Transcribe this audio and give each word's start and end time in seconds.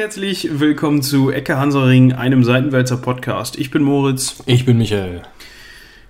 herzlich 0.00 0.58
willkommen 0.58 1.02
zu 1.02 1.30
Ecke 1.30 1.58
Hansaring, 1.58 2.14
einem 2.14 2.42
Seitenwälzer 2.42 2.96
Podcast. 2.96 3.58
Ich 3.58 3.70
bin 3.70 3.82
Moritz. 3.82 4.42
Ich 4.46 4.64
bin 4.64 4.78
Michael. 4.78 5.20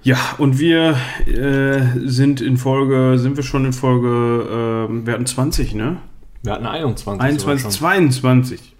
Ja, 0.04 0.16
und 0.38 0.60
wir 0.60 0.94
äh, 1.26 1.80
sind 2.04 2.40
in 2.40 2.56
Folge, 2.56 3.18
sind 3.18 3.34
wir 3.34 3.42
schon 3.42 3.64
in 3.64 3.72
Folge, 3.72 4.86
äh, 4.88 5.06
wir 5.06 5.12
hatten 5.12 5.26
20, 5.26 5.74
ne? 5.74 5.96
Wir 6.44 6.52
hatten 6.52 6.66
21. 6.66 7.20
21, 7.20 7.68
22. 7.68 8.76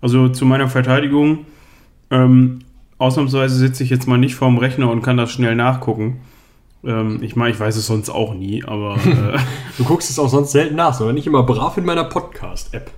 Also 0.00 0.28
zu 0.28 0.44
meiner 0.44 0.66
Verteidigung, 0.66 1.46
ähm, 2.10 2.58
ausnahmsweise 2.98 3.54
sitze 3.54 3.84
ich 3.84 3.90
jetzt 3.90 4.08
mal 4.08 4.18
nicht 4.18 4.34
vorm 4.34 4.58
Rechner 4.58 4.90
und 4.90 5.02
kann 5.02 5.16
das 5.16 5.30
schnell 5.30 5.54
nachgucken. 5.54 6.22
Ähm, 6.82 7.22
ich 7.22 7.36
meine, 7.36 7.52
ich 7.52 7.60
weiß 7.60 7.76
es 7.76 7.86
sonst 7.86 8.10
auch 8.10 8.34
nie, 8.34 8.64
aber 8.64 8.96
äh, 9.06 9.38
Du 9.76 9.84
guckst 9.84 10.10
es 10.10 10.18
auch 10.18 10.28
sonst 10.28 10.50
selten 10.50 10.74
nach, 10.74 10.94
sondern 10.94 11.14
nicht 11.14 11.28
immer 11.28 11.44
brav 11.44 11.76
in 11.76 11.84
meiner 11.84 12.02
Podcast-App. 12.02 12.90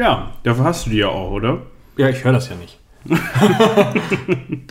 Ja, 0.00 0.32
dafür 0.42 0.64
hast 0.64 0.86
du 0.86 0.90
die 0.90 0.96
ja 0.96 1.08
auch, 1.08 1.30
oder? 1.30 1.62
Ja, 1.96 2.08
ich 2.08 2.24
höre 2.24 2.32
das 2.32 2.48
ja 2.48 2.56
nicht. 2.56 2.78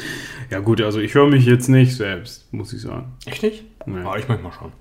Ja 0.50 0.60
gut, 0.60 0.82
also 0.82 1.00
ich 1.00 1.14
höre 1.14 1.28
mich 1.28 1.46
jetzt 1.46 1.68
nicht 1.68 1.96
selbst, 1.96 2.52
muss 2.52 2.74
ich 2.74 2.82
sagen. 2.82 3.14
Echt 3.26 3.44
nicht? 3.44 3.64
Nee. 3.86 4.00
Ja, 4.00 4.16
ich 4.16 4.28
manchmal 4.28 4.52
schon. 4.52 4.72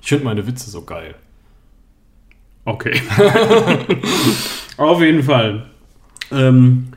Ich 0.00 0.08
finde 0.08 0.24
meine 0.24 0.46
Witze 0.46 0.70
so 0.70 0.82
geil. 0.82 1.16
Okay. 2.64 3.00
Auf 4.76 5.00
jeden 5.00 5.22
Fall. 5.22 5.66
Ähm, 6.30 6.88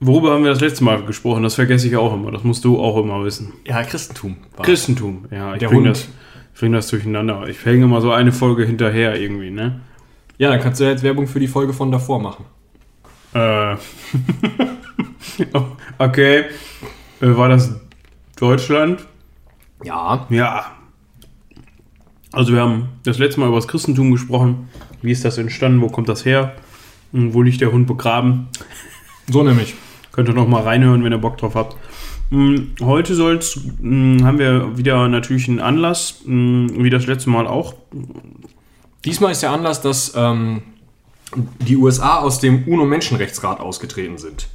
worüber 0.00 0.32
haben 0.32 0.44
wir 0.44 0.50
das 0.50 0.60
letzte 0.60 0.84
Mal 0.84 1.04
gesprochen? 1.04 1.42
Das 1.42 1.56
vergesse 1.56 1.88
ich 1.88 1.96
auch 1.96 2.14
immer. 2.14 2.30
Das 2.30 2.44
musst 2.44 2.64
du 2.64 2.80
auch 2.80 3.02
immer 3.02 3.24
wissen. 3.24 3.52
Ja, 3.66 3.82
Christentum. 3.82 4.36
Christentum. 4.62 5.26
Ja, 5.30 5.54
ich 5.54 5.64
bringe 5.64 5.88
das, 5.88 6.08
bring 6.56 6.72
das 6.72 6.88
durcheinander. 6.88 7.48
Ich 7.48 7.64
hänge 7.64 7.84
immer 7.84 8.00
so 8.00 8.12
eine 8.12 8.30
Folge 8.30 8.64
hinterher 8.64 9.20
irgendwie, 9.20 9.50
ne? 9.50 9.80
Ja, 10.38 10.50
dann 10.50 10.60
kannst 10.60 10.80
du 10.80 10.84
ja 10.84 10.90
jetzt 10.90 11.02
Werbung 11.02 11.26
für 11.26 11.40
die 11.40 11.48
Folge 11.48 11.72
von 11.72 11.90
davor 11.90 12.20
machen. 12.20 12.44
Äh. 13.34 13.76
okay. 15.98 16.44
Äh, 17.20 17.36
war 17.36 17.48
das 17.48 17.74
Deutschland? 18.36 19.06
Ja. 19.84 20.26
Ja. 20.30 20.72
Also 22.32 22.52
wir 22.52 22.60
haben 22.60 22.88
das 23.04 23.18
letzte 23.18 23.40
Mal 23.40 23.48
über 23.48 23.56
das 23.56 23.68
Christentum 23.68 24.10
gesprochen. 24.10 24.68
Wie 25.02 25.12
ist 25.12 25.24
das 25.24 25.38
entstanden? 25.38 25.80
Wo 25.80 25.88
kommt 25.88 26.08
das 26.08 26.24
her? 26.24 26.54
Und 27.12 27.34
wo 27.34 27.42
liegt 27.42 27.60
der 27.60 27.72
Hund 27.72 27.86
begraben? 27.86 28.48
So 29.28 29.42
nämlich. 29.42 29.74
Könnt 30.12 30.28
ihr 30.28 30.34
noch 30.34 30.48
mal 30.48 30.62
reinhören, 30.62 31.04
wenn 31.04 31.12
ihr 31.12 31.18
Bock 31.18 31.38
drauf 31.38 31.54
habt. 31.54 31.76
Mm, 32.30 32.74
Heute 32.82 33.14
soll's, 33.14 33.60
mm, 33.80 34.24
haben 34.24 34.38
wir 34.38 34.76
wieder 34.76 35.08
natürlich 35.08 35.48
einen 35.48 35.60
Anlass, 35.60 36.22
mm, 36.24 36.82
wie 36.82 36.90
das 36.90 37.06
letzte 37.06 37.30
Mal 37.30 37.46
auch. 37.46 37.74
Diesmal 39.04 39.32
ist 39.32 39.42
der 39.42 39.50
Anlass, 39.50 39.80
dass 39.80 40.12
ähm, 40.14 40.62
die 41.66 41.76
USA 41.76 42.18
aus 42.18 42.38
dem 42.38 42.64
UNO-Menschenrechtsrat 42.66 43.60
ausgetreten 43.60 44.18
sind. 44.18 44.48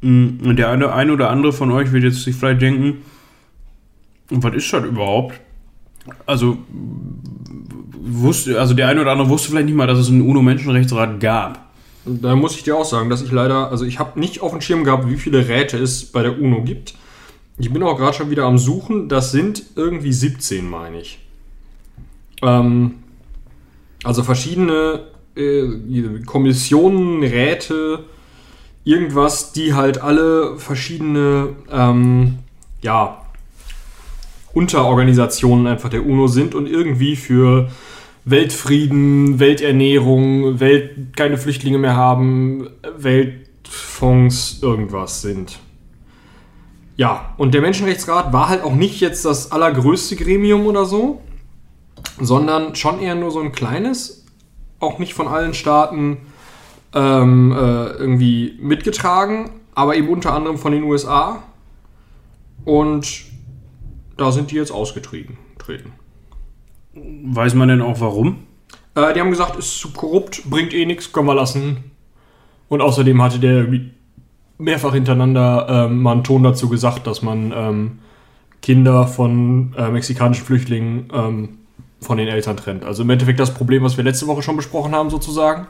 Mm, 0.00 0.38
Und 0.44 0.56
der 0.56 0.70
eine, 0.70 0.92
eine 0.92 1.12
oder 1.12 1.30
andere 1.30 1.52
von 1.52 1.70
euch 1.70 1.92
wird 1.92 2.04
jetzt 2.04 2.22
sich 2.22 2.34
vielleicht 2.36 2.62
denken, 2.62 3.02
was 4.30 4.54
ist 4.54 4.72
das 4.72 4.84
überhaupt? 4.84 5.40
Also, 6.26 6.58
wusste, 7.92 8.58
also 8.58 8.74
der 8.74 8.88
eine 8.88 9.02
oder 9.02 9.12
andere 9.12 9.28
wusste 9.28 9.50
vielleicht 9.50 9.66
nicht 9.66 9.74
mal, 9.74 9.86
dass 9.86 9.98
es 9.98 10.08
einen 10.08 10.22
UNO-Menschenrechtsrat 10.22 11.20
gab. 11.20 11.70
Da 12.06 12.34
muss 12.34 12.56
ich 12.56 12.62
dir 12.62 12.76
auch 12.76 12.84
sagen, 12.84 13.10
dass 13.10 13.20
ich 13.22 13.30
leider, 13.30 13.70
also 13.70 13.84
ich 13.84 13.98
habe 13.98 14.18
nicht 14.18 14.40
auf 14.40 14.52
dem 14.52 14.62
Schirm 14.62 14.84
gehabt, 14.84 15.08
wie 15.08 15.16
viele 15.16 15.48
Räte 15.48 15.76
es 15.76 16.06
bei 16.06 16.22
der 16.22 16.40
UNO 16.40 16.62
gibt. 16.62 16.94
Ich 17.58 17.70
bin 17.70 17.82
auch 17.82 17.98
gerade 17.98 18.16
schon 18.16 18.30
wieder 18.30 18.44
am 18.44 18.56
Suchen. 18.56 19.10
Das 19.10 19.32
sind 19.32 19.62
irgendwie 19.76 20.12
17, 20.12 20.68
meine 20.68 21.00
ich. 21.00 21.18
Ähm, 22.40 22.94
also 24.04 24.22
verschiedene 24.22 25.06
äh, 25.36 26.20
Kommissionen, 26.24 27.22
Räte, 27.22 28.04
irgendwas, 28.84 29.52
die 29.52 29.74
halt 29.74 30.00
alle 30.00 30.58
verschiedene, 30.58 31.50
ähm, 31.70 32.38
ja, 32.82 33.22
Unterorganisationen 34.52 35.66
einfach 35.66 35.90
der 35.90 36.04
UNO 36.04 36.26
sind 36.26 36.54
und 36.54 36.66
irgendwie 36.66 37.14
für 37.14 37.70
Weltfrieden, 38.24 39.38
Welternährung, 39.38 40.60
Welt 40.60 41.16
keine 41.16 41.38
Flüchtlinge 41.38 41.78
mehr 41.78 41.96
haben, 41.96 42.68
Weltfonds 42.96 44.58
irgendwas 44.62 45.22
sind. 45.22 45.60
Ja, 46.96 47.34
und 47.38 47.54
der 47.54 47.62
Menschenrechtsrat 47.62 48.32
war 48.32 48.48
halt 48.48 48.62
auch 48.62 48.74
nicht 48.74 49.00
jetzt 49.00 49.24
das 49.24 49.52
allergrößte 49.52 50.16
Gremium 50.16 50.66
oder 50.66 50.84
so, 50.84 51.22
sondern 52.20 52.74
schon 52.74 53.00
eher 53.00 53.14
nur 53.14 53.30
so 53.30 53.40
ein 53.40 53.52
kleines, 53.52 54.24
auch 54.78 54.98
nicht 54.98 55.14
von 55.14 55.28
allen 55.28 55.54
Staaten 55.54 56.18
ähm, 56.94 57.52
äh, 57.52 57.86
irgendwie 57.92 58.58
mitgetragen, 58.60 59.50
aber 59.74 59.96
eben 59.96 60.08
unter 60.08 60.32
anderem 60.34 60.58
von 60.58 60.72
den 60.72 60.82
USA. 60.82 61.42
Und 62.64 63.24
da 64.16 64.32
sind 64.32 64.50
die 64.50 64.56
jetzt 64.56 64.72
ausgetreten. 64.72 65.38
Treten. 65.58 65.92
Weiß 66.94 67.54
man 67.54 67.68
denn 67.68 67.80
auch 67.80 68.00
warum? 68.00 68.44
Äh, 68.94 69.14
die 69.14 69.20
haben 69.20 69.30
gesagt, 69.30 69.56
ist 69.56 69.78
zu 69.78 69.92
korrupt, 69.92 70.48
bringt 70.50 70.74
eh 70.74 70.84
nichts, 70.84 71.12
können 71.12 71.26
wir 71.26 71.34
lassen. 71.34 71.92
Und 72.68 72.80
außerdem 72.80 73.22
hatte 73.22 73.38
der 73.38 73.66
mehrfach 74.58 74.92
hintereinander 74.92 75.66
ähm, 75.68 76.02
mal 76.02 76.12
einen 76.12 76.24
Ton 76.24 76.42
dazu 76.42 76.68
gesagt, 76.68 77.06
dass 77.06 77.22
man 77.22 77.52
ähm, 77.54 77.98
Kinder 78.60 79.06
von 79.06 79.74
äh, 79.76 79.90
mexikanischen 79.90 80.44
Flüchtlingen 80.44 81.08
ähm, 81.12 81.48
von 82.00 82.18
den 82.18 82.28
Eltern 82.28 82.56
trennt. 82.56 82.84
Also 82.84 83.02
im 83.02 83.10
Endeffekt 83.10 83.40
das 83.40 83.52
Problem, 83.52 83.82
was 83.82 83.96
wir 83.96 84.04
letzte 84.04 84.26
Woche 84.26 84.42
schon 84.42 84.56
besprochen 84.56 84.94
haben, 84.94 85.10
sozusagen. 85.10 85.66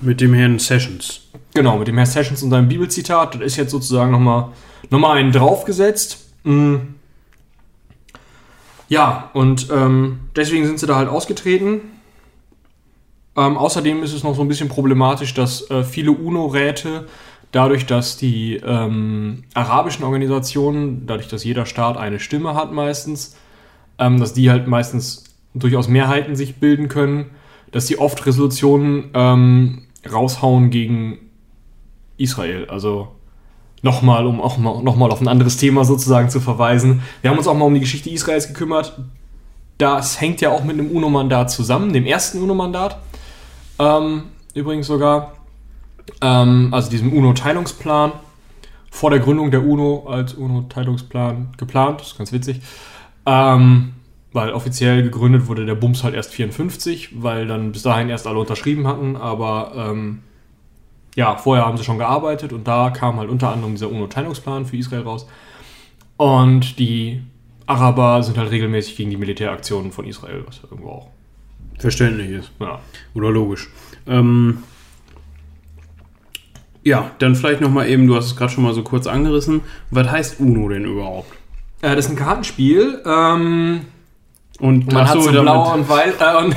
Mit 0.00 0.20
dem 0.20 0.34
Herrn 0.34 0.58
Sessions. 0.58 1.22
Genau, 1.54 1.78
mit 1.78 1.88
dem 1.88 1.96
Herr 1.96 2.06
Sessions 2.06 2.42
und 2.42 2.50
seinem 2.50 2.68
Bibelzitat. 2.68 3.36
Das 3.36 3.42
ist 3.42 3.56
jetzt 3.56 3.70
sozusagen 3.70 4.10
nochmal 4.10 4.48
noch 4.90 4.98
mal 4.98 5.16
einen 5.16 5.32
draufgesetzt. 5.32 6.26
Mm. 6.44 6.76
Ja, 8.88 9.30
und 9.32 9.68
ähm, 9.70 10.20
deswegen 10.36 10.66
sind 10.66 10.78
sie 10.78 10.86
da 10.86 10.96
halt 10.96 11.08
ausgetreten. 11.08 11.80
Ähm, 13.36 13.56
außerdem 13.56 14.02
ist 14.02 14.12
es 14.12 14.22
noch 14.22 14.34
so 14.34 14.42
ein 14.42 14.48
bisschen 14.48 14.68
problematisch, 14.68 15.34
dass 15.34 15.68
äh, 15.70 15.82
viele 15.82 16.12
UNO-Räte, 16.12 17.06
dadurch, 17.50 17.86
dass 17.86 18.16
die 18.16 18.56
ähm, 18.56 19.44
arabischen 19.54 20.04
Organisationen, 20.04 21.06
dadurch, 21.06 21.28
dass 21.28 21.44
jeder 21.44 21.66
Staat 21.66 21.96
eine 21.96 22.20
Stimme 22.20 22.54
hat 22.54 22.72
meistens, 22.72 23.36
ähm, 23.98 24.20
dass 24.20 24.34
die 24.34 24.50
halt 24.50 24.66
meistens 24.66 25.24
durchaus 25.54 25.88
Mehrheiten 25.88 26.36
sich 26.36 26.56
bilden 26.56 26.88
können, 26.88 27.30
dass 27.70 27.86
die 27.86 27.98
oft 27.98 28.24
Resolutionen 28.26 29.10
ähm, 29.14 29.82
raushauen 30.10 30.70
gegen 30.70 31.18
Israel. 32.16 32.66
Also 32.68 33.08
nochmal, 33.82 34.26
um 34.26 34.40
auch 34.40 34.58
mal, 34.58 34.82
noch 34.82 34.96
mal 34.96 35.10
auf 35.10 35.20
ein 35.20 35.28
anderes 35.28 35.56
Thema 35.56 35.84
sozusagen 35.84 36.28
zu 36.30 36.40
verweisen. 36.40 37.02
Wir 37.20 37.30
haben 37.30 37.38
uns 37.38 37.46
auch 37.46 37.54
mal 37.54 37.64
um 37.64 37.74
die 37.74 37.80
Geschichte 37.80 38.10
Israels 38.10 38.48
gekümmert. 38.48 38.98
Das 39.78 40.20
hängt 40.20 40.40
ja 40.40 40.50
auch 40.50 40.64
mit 40.64 40.78
einem 40.78 40.90
UNO-Mandat 40.90 41.50
zusammen, 41.50 41.92
dem 41.92 42.06
ersten 42.06 42.40
UNO-Mandat. 42.42 42.98
Ähm, 43.78 44.24
übrigens 44.54 44.86
sogar. 44.86 45.32
Ähm, 46.20 46.68
also 46.72 46.90
diesem 46.90 47.12
UNO-Teilungsplan. 47.12 48.12
Vor 48.90 49.10
der 49.10 49.18
Gründung 49.18 49.50
der 49.50 49.64
UNO 49.64 50.06
als 50.08 50.34
UNO-Teilungsplan 50.34 51.54
geplant. 51.56 52.00
Das 52.00 52.08
ist 52.08 52.18
ganz 52.18 52.30
witzig. 52.30 52.60
Ähm, 53.26 53.93
weil 54.34 54.52
offiziell 54.52 55.04
gegründet 55.04 55.46
wurde 55.46 55.64
der 55.64 55.76
Bums 55.76 56.02
halt 56.02 56.14
erst 56.14 56.34
54, 56.34 57.22
weil 57.22 57.46
dann 57.46 57.70
bis 57.70 57.82
dahin 57.82 58.10
erst 58.10 58.26
alle 58.26 58.40
unterschrieben 58.40 58.86
hatten. 58.86 59.16
Aber 59.16 59.72
ähm, 59.76 60.22
ja, 61.14 61.36
vorher 61.36 61.64
haben 61.64 61.76
sie 61.76 61.84
schon 61.84 61.98
gearbeitet 61.98 62.52
und 62.52 62.66
da 62.66 62.90
kam 62.90 63.18
halt 63.18 63.30
unter 63.30 63.50
anderem 63.50 63.74
dieser 63.74 63.90
UNO-Teilungsplan 63.90 64.66
für 64.66 64.76
Israel 64.76 65.02
raus. 65.02 65.28
Und 66.16 66.80
die 66.80 67.22
Araber 67.66 68.24
sind 68.24 68.36
halt 68.36 68.50
regelmäßig 68.50 68.96
gegen 68.96 69.10
die 69.10 69.16
Militäraktionen 69.16 69.92
von 69.92 70.04
Israel, 70.04 70.42
was 70.46 70.60
irgendwo 70.68 70.90
auch. 70.90 71.08
Verständlich 71.78 72.30
ist. 72.30 72.50
Ja. 72.58 72.80
Oder 73.14 73.30
logisch. 73.30 73.70
Ähm, 74.08 74.64
ja, 76.82 77.12
dann 77.20 77.36
vielleicht 77.36 77.60
nochmal 77.60 77.88
eben, 77.88 78.08
du 78.08 78.16
hast 78.16 78.26
es 78.26 78.36
gerade 78.36 78.52
schon 78.52 78.64
mal 78.64 78.74
so 78.74 78.82
kurz 78.82 79.06
angerissen. 79.06 79.60
Was 79.92 80.10
heißt 80.10 80.40
UNO 80.40 80.68
denn 80.68 80.84
überhaupt? 80.84 81.32
Äh, 81.82 81.94
das 81.94 82.06
ist 82.06 82.10
ein 82.10 82.16
Kartenspiel. 82.16 83.00
Ähm, 83.06 83.82
Und 84.60 84.92
man 84.92 85.08
hat 85.08 85.20
so 85.20 85.30
blau 85.30 85.74
und 85.74 85.88
weiß. 85.88 86.14
Äh, 86.20 86.44
und 86.44 86.56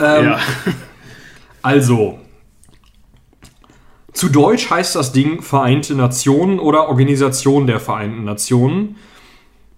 ähm, 0.00 0.24
Ja. 0.24 0.38
Also, 1.62 2.18
zu 4.12 4.28
Deutsch 4.28 4.70
heißt 4.70 4.94
das 4.94 5.12
Ding 5.12 5.42
Vereinte 5.42 5.94
Nationen 5.94 6.58
oder 6.58 6.88
Organisation 6.88 7.66
der 7.66 7.80
Vereinten 7.80 8.24
Nationen. 8.24 8.96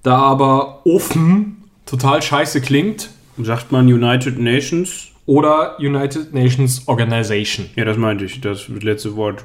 Da 0.03 0.19
aber 0.19 0.87
offen 0.87 1.65
total 1.87 2.23
scheiße 2.23 2.61
klingt, 2.61 3.11
Sagt 3.41 3.73
man 3.73 3.87
United 3.87 4.39
Nations? 4.39 5.09
oder 5.29 5.79
United 5.79 6.33
Nations 6.33 6.89
Organization. 6.89 7.67
Ja, 7.77 7.85
das 7.85 7.99
meinte 7.99 8.25
ich, 8.25 8.41
das 8.41 8.67
letzte 8.69 9.15
Wort. 9.15 9.45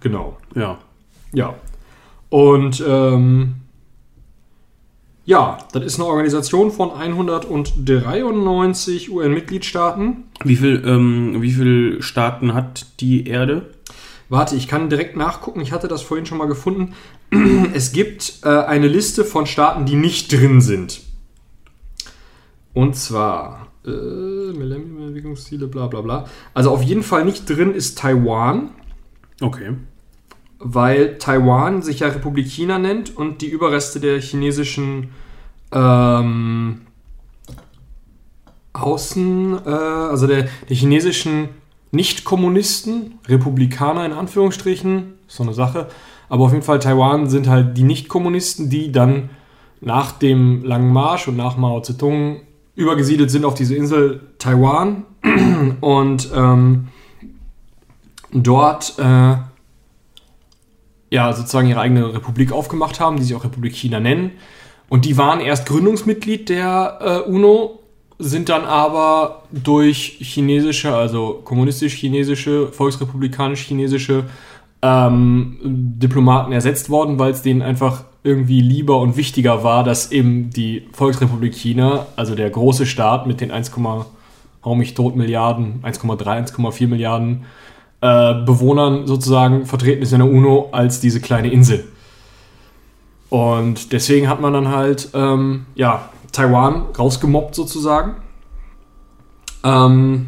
Genau. 0.00 0.38
Ja. 0.54 0.78
Ja. 1.32 1.54
Und 2.30 2.82
ähm, 2.86 3.56
Ja, 5.24 5.58
das 5.72 5.84
ist 5.84 5.94
eine 5.96 6.04
Organisation 6.06 6.70
von 6.70 6.90
193 6.90 9.10
UN-Mitgliedstaaten. 9.10 10.24
Wie 10.44 10.56
viel, 10.56 10.82
ähm, 10.84 11.40
wie 11.40 11.52
viele 11.52 12.02
Staaten 12.02 12.52
hat 12.52 12.86
die 13.00 13.26
Erde? 13.26 13.70
Warte, 14.28 14.56
ich 14.56 14.68
kann 14.68 14.90
direkt 14.90 15.16
nachgucken. 15.16 15.60
Ich 15.60 15.72
hatte 15.72 15.88
das 15.88 16.02
vorhin 16.02 16.26
schon 16.26 16.36
mal 16.38 16.46
gefunden. 16.46 16.94
Es 17.74 17.92
gibt 17.92 18.40
äh, 18.44 18.48
eine 18.48 18.88
Liste 18.88 19.24
von 19.24 19.46
Staaten, 19.46 19.86
die 19.86 19.96
nicht 19.96 20.32
drin 20.32 20.60
sind. 20.60 21.00
Und 22.72 22.96
zwar 22.96 23.68
äh, 23.84 23.90
Millennium-Entwicklungsziele, 23.90 25.68
bla 25.68 25.86
bla 25.86 26.00
bla. 26.02 26.26
Also 26.52 26.70
auf 26.70 26.82
jeden 26.82 27.02
Fall 27.02 27.24
nicht 27.24 27.48
drin 27.48 27.74
ist 27.74 27.98
Taiwan, 27.98 28.70
Okay. 29.40 29.74
Weil 30.64 31.18
Taiwan 31.18 31.82
sich 31.82 32.00
ja 32.00 32.08
Republik 32.08 32.48
China 32.48 32.78
nennt 32.78 33.14
und 33.14 33.42
die 33.42 33.48
Überreste 33.48 34.00
der 34.00 34.18
chinesischen 34.20 35.10
ähm, 35.70 36.80
Außen, 38.72 39.58
äh, 39.66 39.68
also 39.68 40.26
der, 40.26 40.48
der 40.68 40.76
chinesischen 40.76 41.50
Nicht-Kommunisten, 41.92 43.18
Republikaner 43.28 44.06
in 44.06 44.12
Anführungsstrichen, 44.12 45.12
so 45.28 45.42
eine 45.42 45.52
Sache. 45.52 45.88
Aber 46.30 46.44
auf 46.44 46.52
jeden 46.52 46.64
Fall 46.64 46.78
Taiwan 46.78 47.28
sind 47.28 47.46
halt 47.46 47.76
die 47.76 47.82
Nicht-Kommunisten, 47.82 48.70
die 48.70 48.90
dann 48.90 49.28
nach 49.82 50.12
dem 50.12 50.64
langen 50.64 50.92
Marsch 50.92 51.28
und 51.28 51.36
nach 51.36 51.58
Mao 51.58 51.82
Zedong 51.82 52.40
übergesiedelt 52.74 53.30
sind 53.30 53.44
auf 53.44 53.54
diese 53.54 53.76
Insel 53.76 54.22
Taiwan 54.38 55.04
und 55.82 56.30
ähm, 56.34 56.88
dort 58.32 58.98
äh, 58.98 59.36
ja 61.14 61.32
sozusagen 61.32 61.68
ihre 61.68 61.80
eigene 61.80 62.12
Republik 62.12 62.52
aufgemacht 62.52 63.00
haben, 63.00 63.16
die 63.16 63.22
sich 63.22 63.34
auch 63.34 63.44
Republik 63.44 63.74
China 63.74 64.00
nennen. 64.00 64.32
Und 64.88 65.04
die 65.04 65.16
waren 65.16 65.40
erst 65.40 65.66
Gründungsmitglied 65.66 66.48
der 66.48 67.24
äh, 67.26 67.30
UNO, 67.30 67.80
sind 68.18 68.48
dann 68.48 68.64
aber 68.64 69.42
durch 69.50 70.18
chinesische, 70.20 70.94
also 70.94 71.40
kommunistisch-chinesische, 71.44 72.68
volksrepublikanisch-chinesische 72.68 74.24
ähm, 74.82 75.56
Diplomaten 75.62 76.52
ersetzt 76.52 76.90
worden, 76.90 77.18
weil 77.18 77.32
es 77.32 77.42
denen 77.42 77.62
einfach 77.62 78.04
irgendwie 78.22 78.60
lieber 78.60 78.98
und 78.98 79.16
wichtiger 79.16 79.64
war, 79.64 79.84
dass 79.84 80.10
eben 80.12 80.50
die 80.50 80.88
Volksrepublik 80.92 81.54
China, 81.54 82.06
also 82.16 82.34
der 82.34 82.50
große 82.50 82.86
Staat 82.86 83.26
mit 83.26 83.40
den 83.40 83.50
1, 83.50 83.72
hau 84.64 84.74
mich 84.74 84.94
tot 84.94 85.16
Milliarden, 85.16 85.80
1,3, 85.82 86.52
1,4 86.52 86.86
Milliarden 86.88 87.44
äh, 88.04 88.34
Bewohnern 88.44 89.06
sozusagen 89.06 89.64
vertreten 89.64 90.02
ist 90.02 90.12
in 90.12 90.18
der 90.18 90.28
UNO 90.28 90.68
als 90.72 91.00
diese 91.00 91.22
kleine 91.22 91.50
Insel. 91.50 91.84
Und 93.30 93.94
deswegen 93.94 94.28
hat 94.28 94.42
man 94.42 94.52
dann 94.52 94.68
halt, 94.68 95.08
ähm, 95.14 95.64
ja, 95.74 96.10
Taiwan 96.30 96.82
rausgemobbt 96.98 97.54
sozusagen. 97.54 98.16
Ähm, 99.64 100.26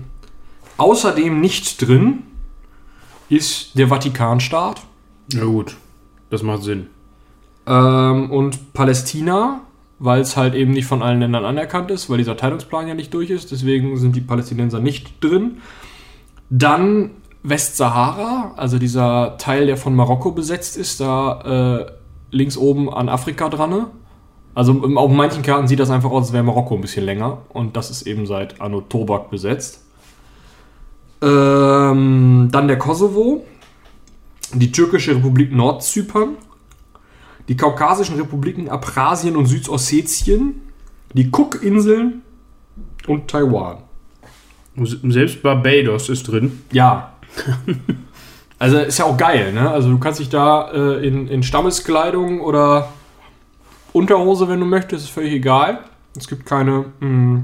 außerdem 0.78 1.38
nicht 1.38 1.87
drin 1.87 2.23
ist 3.28 3.78
der 3.78 3.88
Vatikanstaat 3.88 4.81
Ja 5.34 5.44
gut, 5.44 5.76
das 6.31 6.43
macht 6.43 6.62
Sinn. 6.62 6.87
ähm, 7.67 8.31
und 8.31 8.73
Palästina, 8.73 9.61
weil 9.99 10.23
es 10.23 10.34
halt 10.38 10.55
eben 10.55 10.73
nicht 10.73 10.87
von 10.87 11.02
allen 11.02 11.20
Ländern 11.20 11.44
anerkannt 11.44 11.90
ist, 11.90 12.08
weil 12.08 12.17
dieser 12.17 12.38
Teilungsplan 12.38 12.88
ja 12.88 12.94
nicht 12.94 13.12
durch 13.12 13.28
ist. 13.28 13.52
Deswegen 13.52 13.99
sind 13.99 14.17
die 14.17 14.23
Palästinenser 14.23 14.81
nicht 14.81 15.23
drin. 15.23 15.58
Dann 16.49 17.11
Westsahara, 17.49 18.55
also 18.57 18.79
dieser 18.79 19.37
Teil, 19.39 19.67
der 19.67 19.77
von 19.77 19.95
Marokko 19.95 20.33
besetzt 20.33 20.77
ist, 20.77 21.01
da 21.01 21.81
äh, 21.81 21.93
links 22.31 22.57
oben 22.57 22.93
an 22.93 23.09
Afrika 23.09 23.49
dran. 23.49 23.87
Also 24.55 24.73
ähm, 24.85 24.99
auf 24.99 25.11
manchen 25.13 25.43
Karten 25.43 25.69
sieht 25.69 25.79
das 25.79 25.91
einfach 25.91 26.11
aus, 26.11 26.25
als 26.25 26.33
wäre 26.33 26.43
Marokko 26.43 26.75
ein 26.75 26.81
bisschen 26.81 27.05
länger. 27.05 27.43
Und 27.51 27.77
das 27.77 27.91
ist 27.91 28.03
eben 28.03 28.27
seit 28.27 28.61
Anno 28.61 28.81
Tobak 28.81 29.31
besetzt. 29.31 29.85
Ähm, 31.23 32.49
dann 32.51 32.69
der 32.69 32.79
Kosovo, 32.79 33.45
die 34.53 34.73
türkische 34.73 35.15
Republik 35.15 35.53
Nordzypern, 35.53 36.37
die 37.49 37.57
kaukasischen 37.57 38.17
Republiken 38.17 38.69
Abchasien 38.69 39.37
und 39.37 39.47
Südossetien, 39.47 40.63
die 41.13 41.31
Cook-Inseln 41.31 42.23
und 43.07 43.29
Taiwan. 43.29 43.79
Selbst 44.85 45.43
Barbados 45.43 46.09
ist 46.09 46.25
drin. 46.25 46.63
Ja. 46.73 47.16
Also 48.59 48.79
ist 48.79 48.99
ja 48.99 49.05
auch 49.05 49.19
geil, 49.19 49.53
ne? 49.53 49.71
Also 49.71 49.91
du 49.91 49.99
kannst 49.99 50.19
dich 50.19 50.31
da 50.31 50.71
äh, 50.73 51.06
in, 51.06 51.29
in 51.29 51.43
Stammeskleidung 51.43 52.41
oder 52.41 52.88
Unterhose, 53.93 54.49
wenn 54.49 54.61
du 54.61 54.65
möchtest, 54.67 55.05
ist 55.05 55.11
völlig 55.11 55.35
egal. 55.35 55.81
Es 56.17 56.27
gibt 56.27 56.47
keine, 56.47 56.87
mh, 57.00 57.43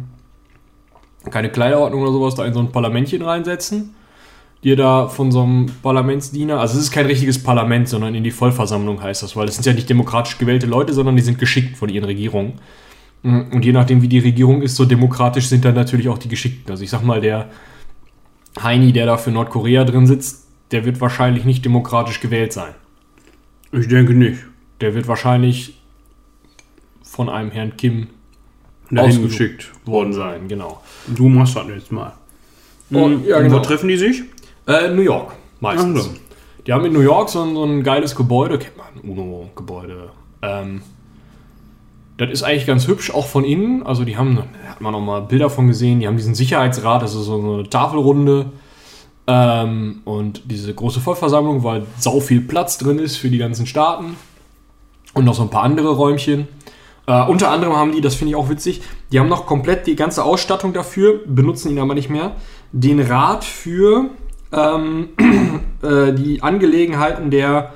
keine 1.31 1.51
Kleiderordnung 1.51 2.01
oder 2.03 2.13
sowas, 2.13 2.35
da 2.35 2.47
in 2.47 2.55
so 2.55 2.61
ein 2.61 2.73
Parlamentchen 2.73 3.21
reinsetzen. 3.23 3.95
Dir 4.65 4.77
da 4.77 5.09
von 5.09 5.33
so 5.33 5.43
einem 5.43 5.67
Parlamentsdiener, 5.83 6.61
also 6.61 6.79
es 6.79 6.85
ist 6.85 6.93
kein 6.93 7.07
richtiges 7.07 7.43
Parlament, 7.43 7.89
sondern 7.89 8.15
in 8.15 8.25
die 8.25 8.31
Vollversammlung 8.31 9.03
heißt 9.03 9.23
das, 9.23 9.35
weil 9.37 9.45
das 9.47 9.57
sind 9.57 9.67
ja 9.67 9.73
nicht 9.75 9.91
demokratisch 9.91 10.39
gewählte 10.39 10.67
Leute, 10.67 10.95
sondern 10.95 11.17
die 11.17 11.23
sind 11.23 11.39
geschickt 11.39 11.77
von 11.77 11.89
ihren 11.91 12.05
Regierungen. 12.05 12.55
Mm, 13.23 13.41
Und 13.53 13.65
je 13.65 13.73
nachdem, 13.73 14.01
wie 14.03 14.09
die 14.09 14.21
Regierung 14.21 14.63
ist, 14.63 14.77
so 14.77 14.85
demokratisch 14.85 15.49
sind 15.49 15.65
dann 15.65 15.75
natürlich 15.75 16.09
auch 16.09 16.19
die 16.19 16.29
Geschickten. 16.29 16.71
Also 16.71 16.85
ich 16.85 16.91
sag 16.91 17.03
mal, 17.03 17.21
der 17.21 17.51
Heini, 18.61 18.93
der 18.93 19.07
da 19.07 19.17
für 19.17 19.31
Nordkorea 19.31 19.85
drin 19.85 20.07
sitzt, 20.07 20.47
der 20.71 20.85
wird 20.85 21.01
wahrscheinlich 21.01 21.45
nicht 21.45 21.65
demokratisch 21.65 22.21
gewählt 22.21 22.53
sein. 22.53 22.75
Ich 23.73 23.89
denke 23.89 24.15
nicht. 24.15 24.41
Der 24.81 24.95
wird 24.95 25.07
wahrscheinlich 25.09 25.79
von 27.03 27.29
einem 27.29 27.51
Herrn 27.51 27.77
Kim 27.77 28.09
Dahin 28.91 29.23
geschickt 29.23 29.71
worden 29.87 30.13
sein, 30.13 30.49
genau. 30.49 30.83
Du 31.07 31.29
machst 31.29 31.57
das 31.57 31.67
jetzt 31.69 31.91
mal. 31.93 32.13
Oh, 32.93 33.09
Mhm. 33.09 33.25
ja, 33.27 33.39
Und 33.39 33.45
genau. 33.45 33.57
Wo 33.57 33.61
treffen 33.61 33.89
die 33.89 33.97
sich? 33.97 34.23
Äh, 34.67 34.89
New 34.91 35.01
York, 35.01 35.33
meistens. 35.61 35.99
Ach 36.01 36.05
so. 36.05 36.17
Die 36.67 36.73
haben 36.75 36.85
in 36.85 36.93
New 36.93 37.01
York 37.01 37.31
so 37.31 37.43
ein, 37.43 37.55
so 37.55 37.65
ein 37.65 37.83
geiles 37.83 38.15
Gebäude, 38.15 38.59
kennt 38.59 38.77
man, 38.77 38.87
UNO-Gebäude. 39.11 40.11
Ähm, 40.43 40.83
das 42.19 42.31
ist 42.31 42.43
eigentlich 42.43 42.67
ganz 42.67 42.87
hübsch, 42.87 43.13
auch 43.13 43.27
von 43.27 43.45
innen. 43.45 43.85
Also 43.85 44.05
die 44.05 44.17
haben, 44.17 44.37
da 44.37 44.71
hat 44.71 44.81
man 44.81 44.93
noch 44.93 45.01
mal 45.01 45.23
Bilder 45.23 45.51
von 45.51 45.67
gesehen, 45.67 46.01
die 46.01 46.07
haben 46.07 46.17
diesen 46.17 46.35
Sicherheitsrat, 46.35 47.03
das 47.03 47.15
ist 47.15 47.25
so 47.25 47.41
eine 47.41 47.69
Tafelrunde. 47.69 48.47
Ähm, 49.27 50.03
und 50.05 50.43
diese 50.47 50.75
große 50.75 51.01
Vollversammlung, 51.01 51.63
weil 51.63 51.87
sau 51.99 52.21
viel 52.21 52.41
Platz 52.41 52.79
drin 52.79 52.99
ist 52.99 53.17
für 53.17 53.29
die 53.29 53.39
ganzen 53.39 53.67
Staaten. 53.67 54.17
Und 55.15 55.25
noch 55.25 55.35
so 55.35 55.43
ein 55.43 55.51
paar 55.51 55.63
andere 55.63 55.91
Räumchen. 55.91 56.49
Äh, 57.07 57.23
unter 57.25 57.51
anderem 57.51 57.77
haben 57.77 57.93
die, 57.93 58.01
das 58.01 58.15
finde 58.15 58.31
ich 58.31 58.37
auch 58.37 58.49
witzig, 58.49 58.83
die 59.11 59.19
haben 59.19 59.29
noch 59.29 59.47
komplett 59.47 59.87
die 59.87 59.97
ganze 59.97 60.25
Ausstattung 60.25 60.73
dafür, 60.73 61.21
benutzen 61.27 61.71
ihn 61.71 61.79
aber 61.79 61.95
nicht 61.95 62.11
mehr, 62.11 62.37
den 62.73 63.01
Rat 63.01 63.45
für 63.45 64.11
ähm, 64.53 65.09
äh, 65.83 66.13
die 66.13 66.43
Angelegenheiten 66.43 67.31
der 67.31 67.73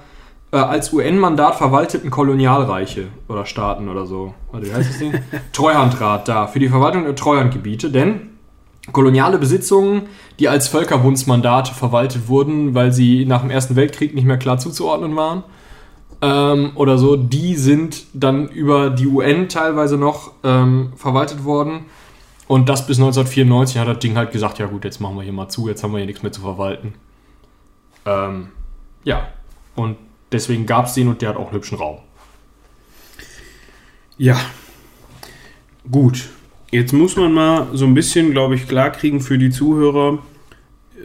äh, 0.56 0.60
als 0.60 0.92
UN-Mandat 0.92 1.56
verwalteten 1.56 2.10
Kolonialreiche 2.10 3.08
oder 3.28 3.46
Staaten 3.46 3.88
oder 3.88 4.06
so. 4.06 4.34
Warte, 4.50 4.66
wie 4.66 4.74
heißt 4.74 4.90
das 4.90 4.98
Ding? 4.98 5.12
Treuhandrat 5.52 6.28
da, 6.28 6.46
für 6.46 6.58
die 6.58 6.68
Verwaltung 6.68 7.04
der 7.04 7.14
Treuhandgebiete, 7.14 7.90
denn 7.90 8.30
koloniale 8.92 9.38
Besitzungen, 9.38 10.02
die 10.38 10.48
als 10.48 10.68
Völkerbundsmandate 10.68 11.74
verwaltet 11.74 12.28
wurden, 12.28 12.74
weil 12.74 12.92
sie 12.92 13.26
nach 13.26 13.40
dem 13.40 13.50
Ersten 13.50 13.76
Weltkrieg 13.76 14.14
nicht 14.14 14.24
mehr 14.24 14.38
klar 14.38 14.58
zuzuordnen 14.58 15.16
waren, 15.16 15.42
ähm, 16.22 16.72
oder 16.76 16.96
so, 16.96 17.16
die 17.16 17.56
sind 17.56 18.06
dann 18.14 18.48
über 18.48 18.90
die 18.90 19.06
UN 19.06 19.48
teilweise 19.48 19.98
noch 19.98 20.32
ähm, 20.44 20.92
verwaltet 20.96 21.44
worden. 21.44 21.86
Und 22.48 22.68
das 22.68 22.86
bis 22.86 22.98
1994 22.98 23.78
hat 23.78 23.88
das 23.88 23.98
Ding 23.98 24.16
halt 24.16 24.30
gesagt, 24.30 24.58
ja 24.58 24.66
gut, 24.66 24.84
jetzt 24.84 25.00
machen 25.00 25.16
wir 25.16 25.22
hier 25.22 25.32
mal 25.32 25.48
zu, 25.48 25.68
jetzt 25.68 25.82
haben 25.82 25.92
wir 25.92 25.98
hier 25.98 26.06
nichts 26.06 26.22
mehr 26.22 26.32
zu 26.32 26.40
verwalten. 26.40 26.94
Ähm, 28.06 28.48
ja, 29.04 29.28
und 29.74 29.96
deswegen 30.36 30.66
gab 30.66 30.86
es 30.86 30.94
den 30.94 31.08
und 31.08 31.22
der 31.22 31.30
hat 31.30 31.36
auch 31.36 31.48
einen 31.48 31.56
hübschen 31.56 31.78
Raum. 31.78 31.98
Ja. 34.18 34.38
Gut. 35.90 36.28
Jetzt 36.70 36.92
muss 36.92 37.16
man 37.16 37.32
mal 37.32 37.68
so 37.74 37.84
ein 37.86 37.94
bisschen, 37.94 38.32
glaube 38.32 38.54
ich, 38.54 38.66
klarkriegen 38.66 39.20
für 39.20 39.38
die 39.38 39.50
Zuhörer. 39.50 40.18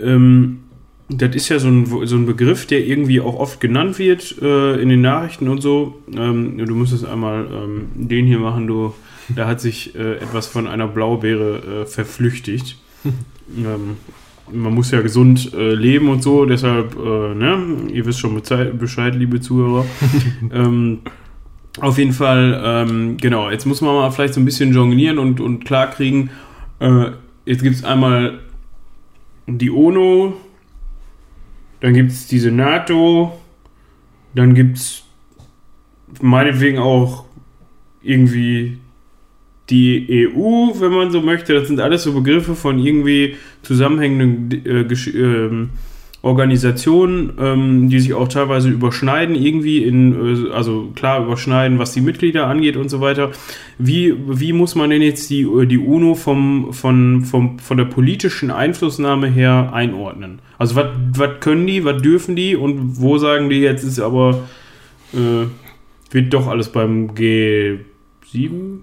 Ähm, 0.02 0.64
das 1.08 1.36
ist 1.36 1.50
ja 1.50 1.60
so 1.60 1.68
ein, 1.68 2.08
so 2.08 2.16
ein 2.16 2.26
Begriff, 2.26 2.66
der 2.66 2.86
irgendwie 2.86 3.22
auch 3.22 3.36
oft 3.36 3.60
genannt 3.60 4.00
wird 4.00 4.38
äh, 4.42 4.82
in 4.82 4.90
den 4.90 5.02
Nachrichten 5.02 5.50
und 5.50 5.62
so. 5.62 6.02
Ähm, 6.14 6.58
du 6.58 6.76
müsstest 6.76 7.06
einmal 7.06 7.48
ähm, 7.52 7.90
den 7.96 8.26
hier 8.26 8.40
machen, 8.40 8.68
du. 8.68 8.94
Da 9.30 9.48
hat 9.48 9.62
sich 9.62 9.96
äh, 9.96 10.16
etwas 10.16 10.48
von 10.48 10.68
einer 10.68 10.88
Blaubeere 10.88 11.84
äh, 11.84 11.86
verflüchtigt. 11.86 12.78
ähm, 13.58 13.98
man 14.54 14.74
muss 14.74 14.92
ja 14.92 15.02
gesund 15.02 15.54
äh, 15.54 15.74
leben 15.74 16.10
und 16.10 16.24
so, 16.24 16.46
deshalb, 16.46 16.96
äh, 16.96 17.36
ne, 17.36 17.88
ihr 17.92 18.06
wisst 18.06 18.20
schon 18.20 18.40
Bescheid, 18.78 19.16
liebe 19.16 19.40
Zuhörer. 19.40 19.86
ähm, 20.54 21.00
auf 21.80 21.98
jeden 21.98 22.14
Fall, 22.14 22.62
ähm, 22.64 23.18
genau, 23.18 23.50
jetzt 23.50 23.66
muss 23.66 23.82
man 23.82 23.96
mal 23.96 24.12
vielleicht 24.12 24.34
so 24.34 24.42
ein 24.42 24.46
bisschen 24.46 24.74
jonglieren 24.74 25.20
und, 25.20 25.40
und 25.40 25.64
klarkriegen. 25.64 26.30
Äh, 26.80 27.12
jetzt 27.46 27.64
gibt 27.64 27.78
es 27.78 27.84
einmal 27.84 28.40
die 29.48 29.70
UNO, 29.70 30.34
dann 31.80 31.94
gibt 31.94 32.12
es 32.12 32.28
diese 32.28 32.52
NATO, 32.52 33.40
dann 34.36 34.54
gibt 34.54 34.78
es 34.78 35.04
meinetwegen 36.22 36.80
auch 36.80 37.26
irgendwie 38.02 38.78
die 39.72 40.30
EU, 40.36 40.80
wenn 40.80 40.92
man 40.92 41.12
so 41.12 41.22
möchte. 41.22 41.54
Das 41.54 41.68
sind 41.68 41.80
alles 41.80 42.04
so 42.04 42.14
Begriffe 42.14 42.56
von 42.56 42.78
irgendwie 42.78 43.36
zusammenhängenden 43.64 44.66
äh, 44.66 45.18
ähm, 45.18 45.70
Organisationen, 46.24 47.34
ähm, 47.40 47.90
die 47.90 48.00
sich 48.00 48.14
auch 48.14 48.28
teilweise 48.28 48.70
überschneiden, 48.70 49.36
irgendwie 49.36 49.84
in, 49.84 50.50
äh, 50.50 50.52
also 50.52 50.92
klar 50.94 51.24
überschneiden, 51.26 51.80
was 51.80 51.94
die 51.94 52.02
Mitglieder 52.02 52.46
angeht 52.46 52.78
und 52.78 52.90
so 52.90 53.02
weiter. 53.02 53.32
Wie, 53.80 54.14
wie 54.28 54.54
muss 54.54 54.76
man 54.76 54.92
denn 54.92 55.02
jetzt 55.02 55.32
die, 55.32 55.48
die 55.66 55.80
UNO 55.80 56.14
vom, 56.14 56.74
von, 56.74 57.24
vom, 57.26 57.58
von 57.58 57.78
der 57.78 57.86
politischen 57.86 58.52
Einflussnahme 58.52 59.28
her 59.28 59.72
einordnen? 59.74 60.40
Also 60.60 60.76
was 60.76 60.88
was 61.14 61.40
können 61.40 61.66
die, 61.66 61.86
was 61.86 62.04
dürfen 62.04 62.36
die 62.36 62.56
und 62.56 63.02
wo 63.02 63.18
sagen 63.18 63.50
die 63.50 63.60
jetzt 63.60 63.84
ist 63.84 64.00
aber, 64.00 64.48
äh, 65.14 65.48
wird 66.12 66.34
doch 66.34 66.48
alles 66.48 66.70
beim 66.70 67.16
G7? 67.16 68.82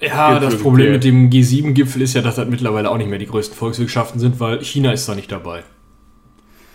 Ja, 0.00 0.38
das 0.38 0.58
Problem 0.58 0.92
mit 0.92 1.04
dem 1.04 1.30
G7-Gipfel 1.30 2.02
ist 2.02 2.14
ja, 2.14 2.22
dass 2.22 2.36
das 2.36 2.48
mittlerweile 2.48 2.90
auch 2.90 2.98
nicht 2.98 3.08
mehr 3.08 3.18
die 3.18 3.26
größten 3.26 3.56
Volkswirtschaften 3.56 4.20
sind, 4.20 4.40
weil 4.40 4.62
China 4.62 4.92
ist 4.92 5.08
da 5.08 5.14
nicht 5.14 5.30
dabei. 5.30 5.62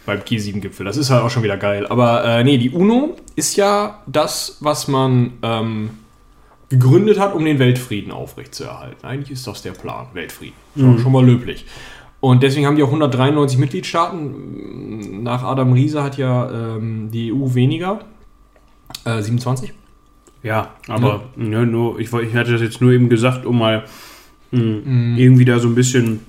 Beim 0.05 0.19
G7-Gipfel. 0.19 0.85
Das 0.85 0.97
ist 0.97 1.09
halt 1.09 1.23
auch 1.23 1.29
schon 1.29 1.43
wieder 1.43 1.57
geil. 1.57 1.85
Aber 1.87 2.23
äh, 2.25 2.43
nee, 2.43 2.57
die 2.57 2.71
UNO 2.71 3.17
ist 3.35 3.55
ja 3.55 4.01
das, 4.07 4.57
was 4.61 4.87
man 4.87 5.33
ähm, 5.43 5.91
gegründet 6.69 7.19
hat, 7.19 7.35
um 7.35 7.45
den 7.45 7.59
Weltfrieden 7.59 8.11
aufrechtzuerhalten. 8.11 9.05
Eigentlich 9.05 9.31
ist 9.31 9.45
das 9.45 9.61
der 9.61 9.71
Plan, 9.71 10.07
Weltfrieden. 10.13 10.55
Schon, 10.75 10.99
schon 10.99 11.11
mal 11.11 11.25
löblich. 11.25 11.65
Und 12.21 12.43
deswegen 12.43 12.65
haben 12.65 12.75
die 12.75 12.83
auch 12.83 12.87
193 12.87 13.57
Mitgliedstaaten. 13.57 15.23
Nach 15.23 15.43
Adam 15.43 15.73
Riese 15.73 16.03
hat 16.03 16.17
ja 16.17 16.75
ähm, 16.75 17.11
die 17.11 17.31
EU 17.31 17.53
weniger. 17.53 17.99
Äh, 19.05 19.21
27. 19.21 19.73
Ja, 20.43 20.75
aber 20.87 21.23
ne, 21.35 21.65
nur, 21.65 21.99
ich, 21.99 22.11
ich 22.13 22.35
hatte 22.35 22.53
das 22.53 22.61
jetzt 22.61 22.81
nur 22.81 22.91
eben 22.91 23.09
gesagt, 23.09 23.45
um 23.45 23.59
mal 23.59 23.83
mh, 24.51 25.17
irgendwie 25.17 25.45
da 25.45 25.59
so 25.59 25.67
ein 25.67 25.75
bisschen 25.75 26.21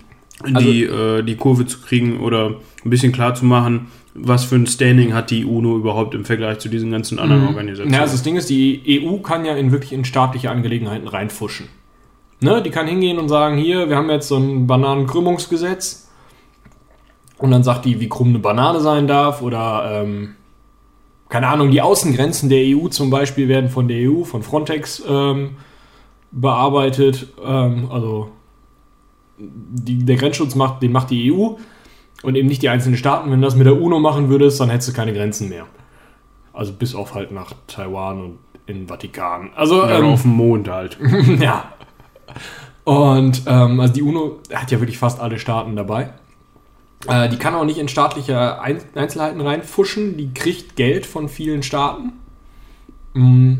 die, 0.46 0.84
äh, 0.84 1.22
die 1.22 1.36
Kurve 1.36 1.66
zu 1.66 1.80
kriegen 1.80 2.20
oder 2.20 2.54
ein 2.84 2.90
bisschen 2.90 3.12
klar 3.12 3.34
zu 3.34 3.44
machen, 3.44 3.88
was 4.14 4.44
für 4.44 4.56
ein 4.56 4.66
Standing 4.66 5.14
hat 5.14 5.30
die 5.30 5.44
UNO 5.44 5.76
überhaupt 5.76 6.14
im 6.14 6.24
Vergleich 6.24 6.58
zu 6.58 6.68
diesen 6.68 6.90
ganzen 6.90 7.18
anderen 7.18 7.46
Organisationen. 7.46 7.94
Ja, 7.94 8.00
also 8.00 8.14
das 8.14 8.22
Ding 8.22 8.36
ist, 8.36 8.50
die 8.50 9.02
EU 9.04 9.18
kann 9.18 9.44
ja 9.44 9.54
in 9.54 9.70
wirklich 9.70 9.92
in 9.92 10.04
staatliche 10.04 10.50
Angelegenheiten 10.50 11.06
reinfuschen. 11.06 11.68
Ne? 12.40 12.62
Die 12.62 12.70
kann 12.70 12.86
hingehen 12.86 13.18
und 13.18 13.28
sagen, 13.28 13.56
hier, 13.56 13.88
wir 13.88 13.96
haben 13.96 14.10
jetzt 14.10 14.28
so 14.28 14.36
ein 14.36 14.66
Bananenkrümmungsgesetz. 14.66 16.08
Und 17.38 17.52
dann 17.52 17.62
sagt 17.62 17.84
die, 17.84 18.00
wie 18.00 18.08
krumm 18.08 18.28
eine 18.28 18.38
Banane 18.38 18.80
sein 18.80 19.06
darf 19.06 19.40
oder, 19.40 20.02
ähm, 20.04 20.34
keine 21.30 21.46
Ahnung, 21.46 21.70
die 21.70 21.80
Außengrenzen 21.80 22.48
der 22.48 22.76
EU 22.76 22.88
zum 22.88 23.08
Beispiel 23.08 23.48
werden 23.48 23.70
von 23.70 23.88
der 23.88 24.10
EU, 24.10 24.24
von 24.24 24.42
Frontex 24.42 25.02
ähm, 25.08 25.56
bearbeitet. 26.32 27.28
Ähm, 27.42 27.88
also 27.90 28.30
die, 29.38 30.04
der 30.04 30.16
Grenzschutz 30.16 30.54
macht, 30.56 30.82
den 30.82 30.92
macht 30.92 31.10
die 31.10 31.32
EU 31.32 31.54
und 32.22 32.34
eben 32.34 32.48
nicht 32.48 32.62
die 32.62 32.68
einzelnen 32.68 32.96
Staaten. 32.96 33.30
Wenn 33.30 33.40
du 33.40 33.46
das 33.46 33.54
mit 33.54 33.66
der 33.66 33.80
UNO 33.80 34.00
machen 34.00 34.28
würdest, 34.28 34.60
dann 34.60 34.70
hättest 34.70 34.90
du 34.90 34.92
keine 34.92 35.12
Grenzen 35.12 35.48
mehr. 35.48 35.66
Also 36.52 36.72
bis 36.72 36.96
auf 36.96 37.14
halt 37.14 37.30
nach 37.30 37.52
Taiwan 37.68 38.20
und 38.20 38.38
in 38.66 38.80
den 38.80 38.88
Vatikan. 38.88 39.50
Also 39.54 39.82
ja, 39.82 39.98
ähm, 39.98 40.06
auf 40.06 40.22
dem 40.22 40.32
Mond 40.32 40.68
halt. 40.68 40.98
ja. 41.40 41.72
Und 42.84 43.42
ähm, 43.46 43.78
also 43.78 43.94
die 43.94 44.02
UNO 44.02 44.40
hat 44.52 44.70
ja 44.72 44.80
wirklich 44.80 44.98
fast 44.98 45.20
alle 45.20 45.38
Staaten 45.38 45.76
dabei. 45.76 46.12
Äh, 47.06 47.28
die 47.28 47.36
kann 47.36 47.54
auch 47.54 47.64
nicht 47.64 47.78
in 47.78 47.88
staatliche 47.88 48.60
Ein 48.60 48.80
Einzelheiten 48.94 49.40
reinfuschen. 49.40 50.16
Die 50.16 50.32
kriegt 50.34 50.76
Geld 50.76 51.06
von 51.06 51.28
vielen 51.28 51.62
Staaten. 51.62 52.12
Mm, 53.14 53.54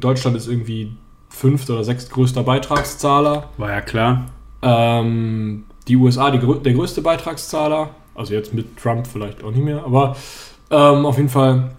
Deutschland 0.00 0.36
ist 0.36 0.48
irgendwie 0.48 0.92
fünft 1.28 1.68
oder 1.70 1.84
sechstgrößter 1.84 2.42
Beitragszahler. 2.42 3.50
War 3.56 3.70
ja 3.70 3.80
klar. 3.80 4.26
Ähm, 4.62 5.64
die 5.88 5.96
USA 5.96 6.30
die, 6.30 6.38
der 6.38 6.72
größte 6.72 7.02
Beitragszahler. 7.02 7.90
Also 8.14 8.34
jetzt 8.34 8.54
mit 8.54 8.76
Trump 8.78 9.06
vielleicht 9.06 9.42
auch 9.42 9.50
nicht 9.50 9.64
mehr. 9.64 9.84
Aber 9.84 10.16
ähm, 10.70 11.04
auf 11.04 11.16
jeden 11.16 11.28
Fall 11.28 11.72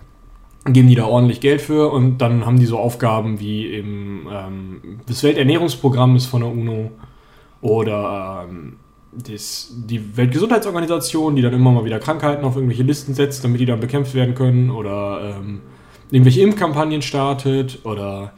geben 0.65 0.87
die 0.87 0.95
da 0.95 1.05
ordentlich 1.05 1.41
Geld 1.41 1.61
für 1.61 1.91
und 1.91 2.17
dann 2.17 2.45
haben 2.45 2.59
die 2.59 2.65
so 2.65 2.79
Aufgaben 2.79 3.39
wie 3.39 3.67
im 3.67 4.27
ähm, 4.31 4.99
das 5.07 5.23
Welternährungsprogramm 5.23 6.15
ist 6.15 6.25
von 6.25 6.41
der 6.41 6.49
UNO 6.49 6.91
oder 7.61 8.45
ähm, 8.47 8.77
das, 9.27 9.71
die 9.87 10.17
Weltgesundheitsorganisation, 10.17 11.35
die 11.35 11.41
dann 11.41 11.53
immer 11.53 11.71
mal 11.71 11.85
wieder 11.85 11.99
Krankheiten 11.99 12.43
auf 12.45 12.55
irgendwelche 12.55 12.83
Listen 12.83 13.13
setzt, 13.13 13.43
damit 13.43 13.59
die 13.61 13.65
dann 13.65 13.79
bekämpft 13.79 14.13
werden 14.13 14.35
können 14.35 14.69
oder 14.71 15.35
ähm, 15.39 15.61
irgendwelche 16.11 16.41
Impfkampagnen 16.41 17.01
startet 17.01 17.79
oder 17.83 18.33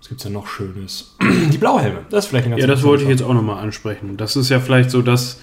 was 0.00 0.08
gibt's 0.08 0.24
denn 0.24 0.32
noch 0.32 0.46
Schönes? 0.46 1.16
Die 1.52 1.58
Blauhelme, 1.58 2.00
das 2.10 2.24
ist 2.24 2.30
vielleicht 2.30 2.46
eine 2.46 2.56
ganz 2.56 2.62
Ja, 2.62 2.66
das 2.66 2.82
wollte 2.84 3.04
ich 3.04 3.08
jetzt 3.10 3.22
auch 3.22 3.34
nochmal 3.34 3.62
ansprechen. 3.62 4.16
Das 4.16 4.34
ist 4.36 4.48
ja 4.48 4.58
vielleicht 4.60 4.90
so, 4.90 5.00
dass, 5.02 5.40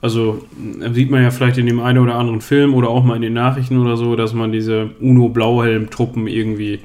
also 0.00 0.44
äh, 0.80 0.92
sieht 0.92 1.10
man 1.10 1.22
ja 1.22 1.30
vielleicht 1.30 1.58
in 1.58 1.66
dem 1.66 1.80
einen 1.80 1.98
oder 1.98 2.14
anderen 2.14 2.40
Film 2.40 2.74
oder 2.74 2.88
auch 2.88 3.04
mal 3.04 3.16
in 3.16 3.22
den 3.22 3.34
Nachrichten 3.34 3.78
oder 3.78 3.96
so, 3.96 4.16
dass 4.16 4.32
man 4.32 4.52
diese 4.52 4.90
UNO-Blauhelm-Truppen 5.00 6.26
irgendwie, 6.26 6.80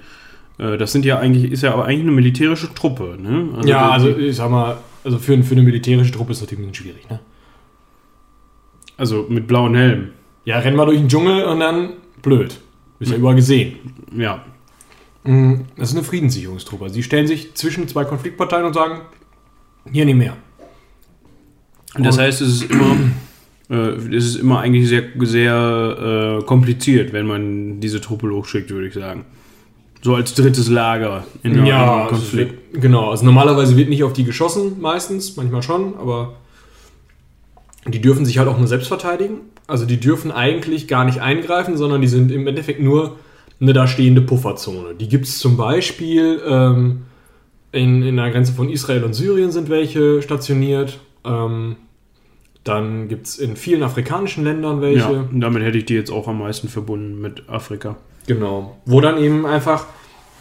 äh, 0.57 0.77
das 0.77 0.91
sind 0.91 1.05
ja 1.05 1.19
eigentlich, 1.19 1.51
ist 1.51 1.63
ja 1.63 1.73
aber 1.73 1.85
eigentlich 1.85 2.01
eine 2.03 2.11
militärische 2.11 2.73
Truppe, 2.73 3.17
ne? 3.21 3.49
ja, 3.65 3.87
die- 3.87 3.93
also 3.93 4.17
ich 4.17 4.35
sag 4.35 4.49
mal, 4.49 4.77
also 5.03 5.17
für, 5.17 5.41
für 5.43 5.53
eine 5.55 5.63
militärische 5.63 6.11
Truppe 6.11 6.31
ist 6.31 6.41
das 6.41 6.47
natürlich 6.47 6.65
ein 6.67 6.71
bisschen 6.71 6.85
schwierig, 6.85 7.09
ne? 7.09 7.19
Also 9.03 9.25
mit 9.29 9.47
blauen 9.47 9.75
Helmen. 9.75 10.09
Ja, 10.45 10.59
renn 10.59 10.75
mal 10.75 10.85
durch 10.85 10.97
den 10.97 11.07
Dschungel 11.09 11.43
und 11.45 11.59
dann 11.59 11.89
blöd. 12.21 12.59
Ist 12.99 13.11
ja 13.11 13.17
überall 13.17 13.35
gesehen. 13.35 13.75
Ja. 14.15 14.43
Mm, 15.23 15.55
Das 15.77 15.89
ist 15.89 15.95
eine 15.95 16.03
Friedenssicherungstruppe. 16.05 16.85
Also 16.85 16.95
die 16.95 17.03
stellen 17.03 17.27
sich 17.27 17.53
zwischen 17.55 17.87
zwei 17.87 18.05
Konfliktparteien 18.05 18.65
und 18.65 18.73
sagen, 18.73 19.01
hier 19.91 20.05
nicht 20.05 20.15
mehr. 20.17 20.35
Und 21.95 22.05
das 22.05 22.17
heißt, 22.17 22.41
es 22.41 22.61
ist 22.61 22.71
immer, 22.71 22.95
äh, 23.69 23.75
es 24.15 24.25
ist 24.25 24.35
immer 24.37 24.59
eigentlich 24.59 24.87
sehr, 24.87 25.03
sehr 25.19 26.39
äh, 26.41 26.45
kompliziert, 26.45 27.13
wenn 27.13 27.27
man 27.27 27.79
diese 27.81 28.01
Truppe 28.01 28.29
hochschickt, 28.31 28.69
würde 28.71 28.87
ich 28.87 28.93
sagen. 28.93 29.25
So 30.01 30.15
als 30.15 30.33
drittes 30.33 30.69
Lager 30.69 31.25
in 31.43 31.53
einem 31.53 31.65
Ja, 31.65 32.03
also 32.03 32.09
Konflikt. 32.15 32.73
wird, 32.73 32.81
genau. 32.81 33.11
Also 33.11 33.25
normalerweise 33.25 33.77
wird 33.77 33.89
nicht 33.89 34.03
auf 34.03 34.13
die 34.13 34.23
geschossen, 34.25 34.81
meistens, 34.81 35.35
manchmal 35.37 35.61
schon, 35.63 35.95
aber 35.97 36.33
die 37.87 38.01
dürfen 38.01 38.25
sich 38.25 38.37
halt 38.37 38.47
auch 38.47 38.57
nur 38.57 38.67
selbst 38.67 38.87
verteidigen. 38.87 39.41
Also 39.67 39.85
die 39.85 39.99
dürfen 39.99 40.31
eigentlich 40.31 40.87
gar 40.87 41.05
nicht 41.05 41.21
eingreifen, 41.21 41.77
sondern 41.77 42.01
die 42.01 42.07
sind 42.07 42.31
im 42.31 42.47
Endeffekt 42.47 42.81
nur 42.81 43.17
eine 43.59 43.73
da 43.73 43.87
stehende 43.87 44.21
Pufferzone. 44.21 44.95
Die 44.95 45.07
gibt 45.07 45.25
es 45.25 45.39
zum 45.39 45.57
Beispiel 45.57 46.41
ähm, 46.45 47.03
in, 47.71 48.03
in 48.03 48.17
der 48.17 48.31
Grenze 48.31 48.53
von 48.53 48.69
Israel 48.69 49.03
und 49.03 49.13
Syrien 49.13 49.51
sind 49.51 49.69
welche 49.69 50.21
stationiert. 50.21 50.99
Ähm, 51.25 51.77
dann 52.63 53.09
gibt 53.09 53.27
es 53.27 53.39
in 53.39 53.57
vielen 53.57 53.83
afrikanischen 53.83 54.43
Ländern 54.43 54.81
welche. 54.81 54.99
Ja, 54.99 55.27
und 55.31 55.41
damit 55.41 55.63
hätte 55.63 55.77
ich 55.77 55.85
die 55.85 55.95
jetzt 55.95 56.11
auch 56.11 56.27
am 56.27 56.39
meisten 56.39 56.69
verbunden 56.69 57.19
mit 57.19 57.49
Afrika. 57.49 57.97
Genau. 58.27 58.77
Wo 58.85 59.01
dann 59.01 59.17
eben 59.17 59.45
einfach, 59.45 59.85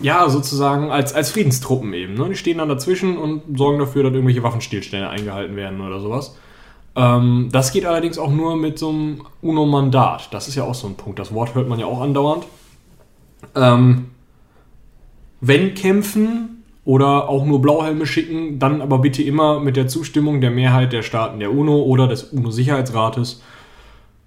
ja, 0.01 0.29
sozusagen 0.29 0.91
als, 0.91 1.15
als 1.15 1.33
Friedenstruppen 1.33 1.93
eben. 1.95 2.15
Ne? 2.15 2.29
Die 2.29 2.37
stehen 2.37 2.59
dann 2.59 2.69
dazwischen 2.69 3.17
und 3.17 3.43
sorgen 3.57 3.81
dafür, 3.81 4.05
dass 4.05 4.13
irgendwelche 4.13 4.45
Waffenstillstände 4.45 5.09
eingehalten 5.09 5.57
werden 5.57 5.81
oder 5.81 6.01
sowas. 6.01 6.37
Ähm, 6.95 7.49
das 7.53 7.73
geht 7.73 7.87
allerdings 7.87 8.19
auch 8.19 8.31
nur 8.31 8.57
mit 8.57 8.79
so 8.79 8.91
einem 8.91 9.23
UNO-Mandat. 9.41 10.33
Das 10.33 10.49
ist 10.49 10.55
ja 10.55 10.65
auch 10.65 10.75
so 10.75 10.87
ein 10.87 10.97
Punkt. 10.97 11.19
Das 11.19 11.33
Wort 11.33 11.55
hört 11.55 11.69
man 11.69 11.79
ja 11.79 11.87
auch 11.87 12.01
andauernd. 12.01 12.47
Ähm, 13.55 14.11
wenn 15.41 15.75
kämpfen 15.75 16.65
oder 16.85 17.29
auch 17.29 17.45
nur 17.45 17.61
Blauhelme 17.61 18.07
schicken, 18.07 18.59
dann 18.59 18.81
aber 18.81 18.99
bitte 18.99 19.23
immer 19.23 19.61
mit 19.61 19.77
der 19.77 19.89
Zustimmung 19.89 20.41
der 20.41 20.51
Mehrheit 20.51 20.93
der 20.93 21.03
Staaten 21.03 21.39
der 21.41 21.53
UNO 21.53 21.83
oder 21.83 22.09
des 22.09 22.25
UNO-Sicherheitsrates, 22.25 23.43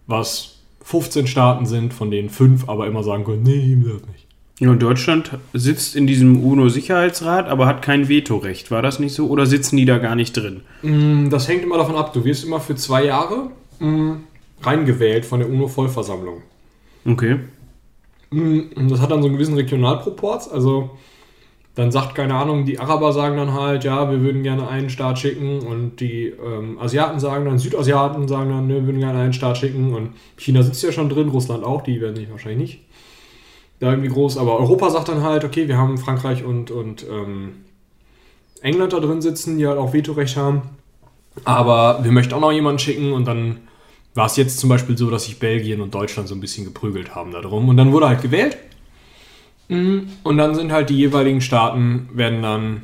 was 0.08 0.60
15 0.84 1.28
Staaten 1.28 1.66
sind, 1.66 1.94
von 1.94 2.12
denen 2.12 2.30
fünf 2.30 2.70
aber 2.70 2.88
immer 2.88 3.04
sagen 3.04 3.24
können, 3.24 3.44
nee, 3.44 3.78
das 3.82 4.08
nicht. 4.08 4.25
Ja, 4.60 4.70
und 4.70 4.82
Deutschland 4.82 5.32
sitzt 5.54 5.98
in 5.98 6.08
diesem 6.08 6.42
UNO-Sicherheitsrat, 6.42 7.50
aber 7.50 7.66
hat 7.66 7.82
kein 7.82 8.08
Vetorecht. 8.08 8.72
War 8.72 8.82
das 8.82 9.00
nicht 9.00 9.14
so? 9.14 9.28
Oder 9.28 9.46
sitzen 9.46 9.76
die 9.76 9.84
da 9.86 9.98
gar 9.98 10.16
nicht 10.16 10.32
drin? 10.38 10.62
Mm, 10.82 11.30
Das 11.30 11.50
hängt 11.50 11.64
immer 11.64 11.78
davon 11.78 11.96
ab. 11.98 12.14
Du 12.14 12.24
wirst 12.24 12.46
immer 12.46 12.62
für 12.62 12.76
zwei 12.76 13.04
Jahre 13.04 13.50
mm, 13.80 14.12
reingewählt 14.62 15.26
von 15.26 15.42
der 15.42 15.50
UNO-Vollversammlung. 15.50 16.42
Okay. 17.06 17.40
Mm, 18.32 18.88
Das 18.88 19.02
hat 19.02 19.12
dann 19.12 19.22
so 19.22 19.28
einen 19.28 19.36
gewissen 19.36 19.56
Regionalproports. 19.56 20.50
Also 20.50 20.92
dann 21.76 21.92
sagt, 21.92 22.16
keine 22.16 22.36
Ahnung, 22.36 22.64
die 22.64 22.80
Araber 22.80 23.12
sagen 23.12 23.36
dann 23.36 23.54
halt, 23.54 23.84
ja, 23.84 24.10
wir 24.10 24.22
würden 24.22 24.42
gerne 24.44 24.70
einen 24.70 24.90
Staat 24.90 25.20
schicken 25.20 25.60
und 25.60 26.00
die 26.00 26.28
ähm, 26.28 26.80
Asiaten 26.80 27.20
sagen 27.20 27.44
dann, 27.44 27.60
Südasiaten 27.60 28.30
sagen 28.30 28.52
dann, 28.52 28.68
ne, 28.68 28.76
wir 28.76 28.86
würden 28.86 29.02
gerne 29.02 29.20
einen 29.20 29.34
Staat 29.34 29.58
schicken 29.58 29.94
und 29.94 30.12
China 30.38 30.64
sitzt 30.64 30.82
ja 30.84 30.94
schon 30.94 31.10
drin, 31.10 31.28
Russland 31.28 31.66
auch, 31.66 31.82
die 31.82 32.00
werden 32.00 32.16
sich 32.16 32.32
wahrscheinlich 32.32 32.60
nicht 32.72 32.80
da 33.80 33.90
irgendwie 33.90 34.10
groß, 34.10 34.38
aber 34.38 34.60
Europa 34.60 34.90
sagt 34.90 35.10
dann 35.10 35.24
halt, 35.24 35.44
okay, 35.44 35.68
wir 35.68 35.78
haben 35.78 35.98
Frankreich 35.98 36.44
und, 36.44 36.72
und 36.72 37.06
ähm, 37.10 37.66
England 38.62 38.94
da 38.94 39.00
drin 39.00 39.22
sitzen, 39.22 39.58
die 39.58 39.68
halt 39.68 39.78
auch 39.78 39.94
Vetorecht 39.94 40.38
haben, 40.38 40.62
aber 41.44 42.04
wir 42.04 42.12
möchten 42.12 42.34
auch 42.34 42.40
noch 42.40 42.52
jemanden 42.52 42.80
schicken 42.80 43.12
und 43.12 43.26
dann 43.26 43.58
war 44.14 44.28
es 44.28 44.38
jetzt 44.38 44.60
zum 44.60 44.70
Beispiel 44.70 44.98
so, 44.98 45.10
dass 45.10 45.26
sich 45.26 45.40
Belgien 45.40 45.82
und 45.82 45.94
Deutschland 45.94 46.30
so 46.30 46.36
ein 46.36 46.40
bisschen 46.40 46.64
geprügelt 46.64 47.16
haben 47.16 47.32
darum 47.32 47.68
und 47.68 47.76
dann 47.76 47.92
wurde 47.92 48.08
halt 48.08 48.22
gewählt 48.22 48.58
Mhm. 49.70 50.08
Und 50.24 50.38
dann 50.38 50.56
sind 50.56 50.72
halt 50.72 50.90
die 50.90 50.98
jeweiligen 50.98 51.42
Staaten, 51.42 52.10
werden 52.14 52.42
dann 52.42 52.84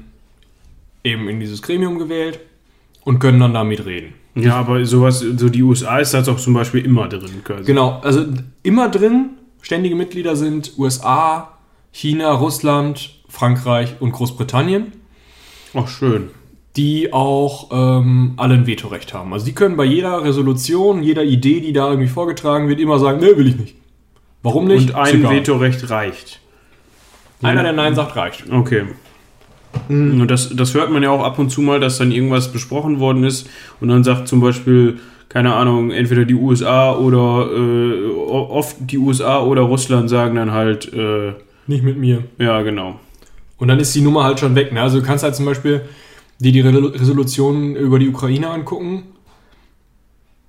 eben 1.03 1.27
in 1.29 1.39
dieses 1.39 1.61
Gremium 1.61 1.99
gewählt 1.99 2.39
und 3.03 3.19
können 3.19 3.39
dann 3.39 3.53
damit 3.53 3.85
reden. 3.85 4.13
Ja, 4.35 4.55
aber 4.55 4.85
sowas, 4.85 5.19
so 5.19 5.49
die 5.49 5.61
USA 5.61 5.99
ist 5.99 6.13
das 6.13 6.29
auch 6.29 6.37
zum 6.37 6.53
Beispiel 6.53 6.85
immer 6.85 7.07
drin. 7.09 7.43
Quasi. 7.43 7.65
Genau, 7.65 7.99
also 8.01 8.25
immer 8.63 8.89
drin, 8.89 9.31
ständige 9.61 9.95
Mitglieder 9.95 10.35
sind 10.35 10.77
USA, 10.77 11.57
China, 11.91 12.31
Russland, 12.31 13.15
Frankreich 13.27 13.95
und 13.99 14.11
Großbritannien, 14.11 14.93
Ach, 15.73 15.87
schön. 15.87 16.29
die 16.75 17.13
auch 17.13 17.69
ähm, 17.71 18.33
alle 18.37 18.55
ein 18.55 18.67
Vetorecht 18.67 19.13
haben. 19.13 19.33
Also 19.33 19.45
die 19.45 19.53
können 19.53 19.77
bei 19.77 19.85
jeder 19.85 20.23
Resolution, 20.23 21.03
jeder 21.03 21.23
Idee, 21.23 21.61
die 21.61 21.73
da 21.73 21.89
irgendwie 21.89 22.09
vorgetragen 22.09 22.67
wird, 22.67 22.79
immer 22.79 22.99
sagen, 22.99 23.19
nee, 23.19 23.35
will 23.37 23.47
ich 23.47 23.57
nicht. 23.57 23.75
Warum 24.43 24.65
nicht? 24.65 24.89
Und 24.89 24.95
ein. 24.95 25.23
Vetorecht 25.23 25.89
reicht. 25.89 26.39
Einer, 27.41 27.63
der 27.63 27.73
Nein 27.73 27.95
sagt, 27.95 28.15
reicht. 28.15 28.51
Okay. 28.51 28.85
Und 29.87 30.27
das, 30.27 30.55
das 30.55 30.73
hört 30.73 30.91
man 30.91 31.01
ja 31.01 31.09
auch 31.09 31.23
ab 31.23 31.39
und 31.39 31.49
zu 31.49 31.61
mal, 31.61 31.79
dass 31.79 31.97
dann 31.97 32.11
irgendwas 32.11 32.51
besprochen 32.51 32.99
worden 32.99 33.23
ist 33.23 33.49
und 33.79 33.87
dann 33.87 34.03
sagt 34.03 34.27
zum 34.27 34.41
Beispiel, 34.41 34.99
keine 35.31 35.53
Ahnung, 35.55 35.91
entweder 35.91 36.25
die 36.25 36.33
USA 36.35 36.93
oder 36.93 37.49
äh, 37.55 38.09
oft 38.19 38.75
die 38.81 38.97
USA 38.97 39.41
oder 39.41 39.61
Russland 39.61 40.09
sagen 40.09 40.35
dann 40.35 40.51
halt, 40.51 40.91
äh, 40.93 41.31
Nicht 41.67 41.83
mit 41.83 41.97
mir. 41.97 42.23
ja, 42.37 42.61
genau. 42.63 42.99
Und 43.57 43.69
dann 43.69 43.79
ist 43.79 43.95
die 43.95 44.01
Nummer 44.01 44.25
halt 44.25 44.39
schon 44.41 44.55
weg. 44.55 44.73
Ne? 44.73 44.81
Also 44.81 44.99
du 44.99 45.05
kannst 45.05 45.23
halt 45.23 45.35
zum 45.35 45.45
Beispiel 45.45 45.81
dir 46.39 46.51
die 46.51 46.59
Re- 46.61 46.93
Resolutionen 46.99 47.75
über 47.77 47.97
die 47.97 48.09
Ukraine 48.09 48.49
angucken. 48.49 49.03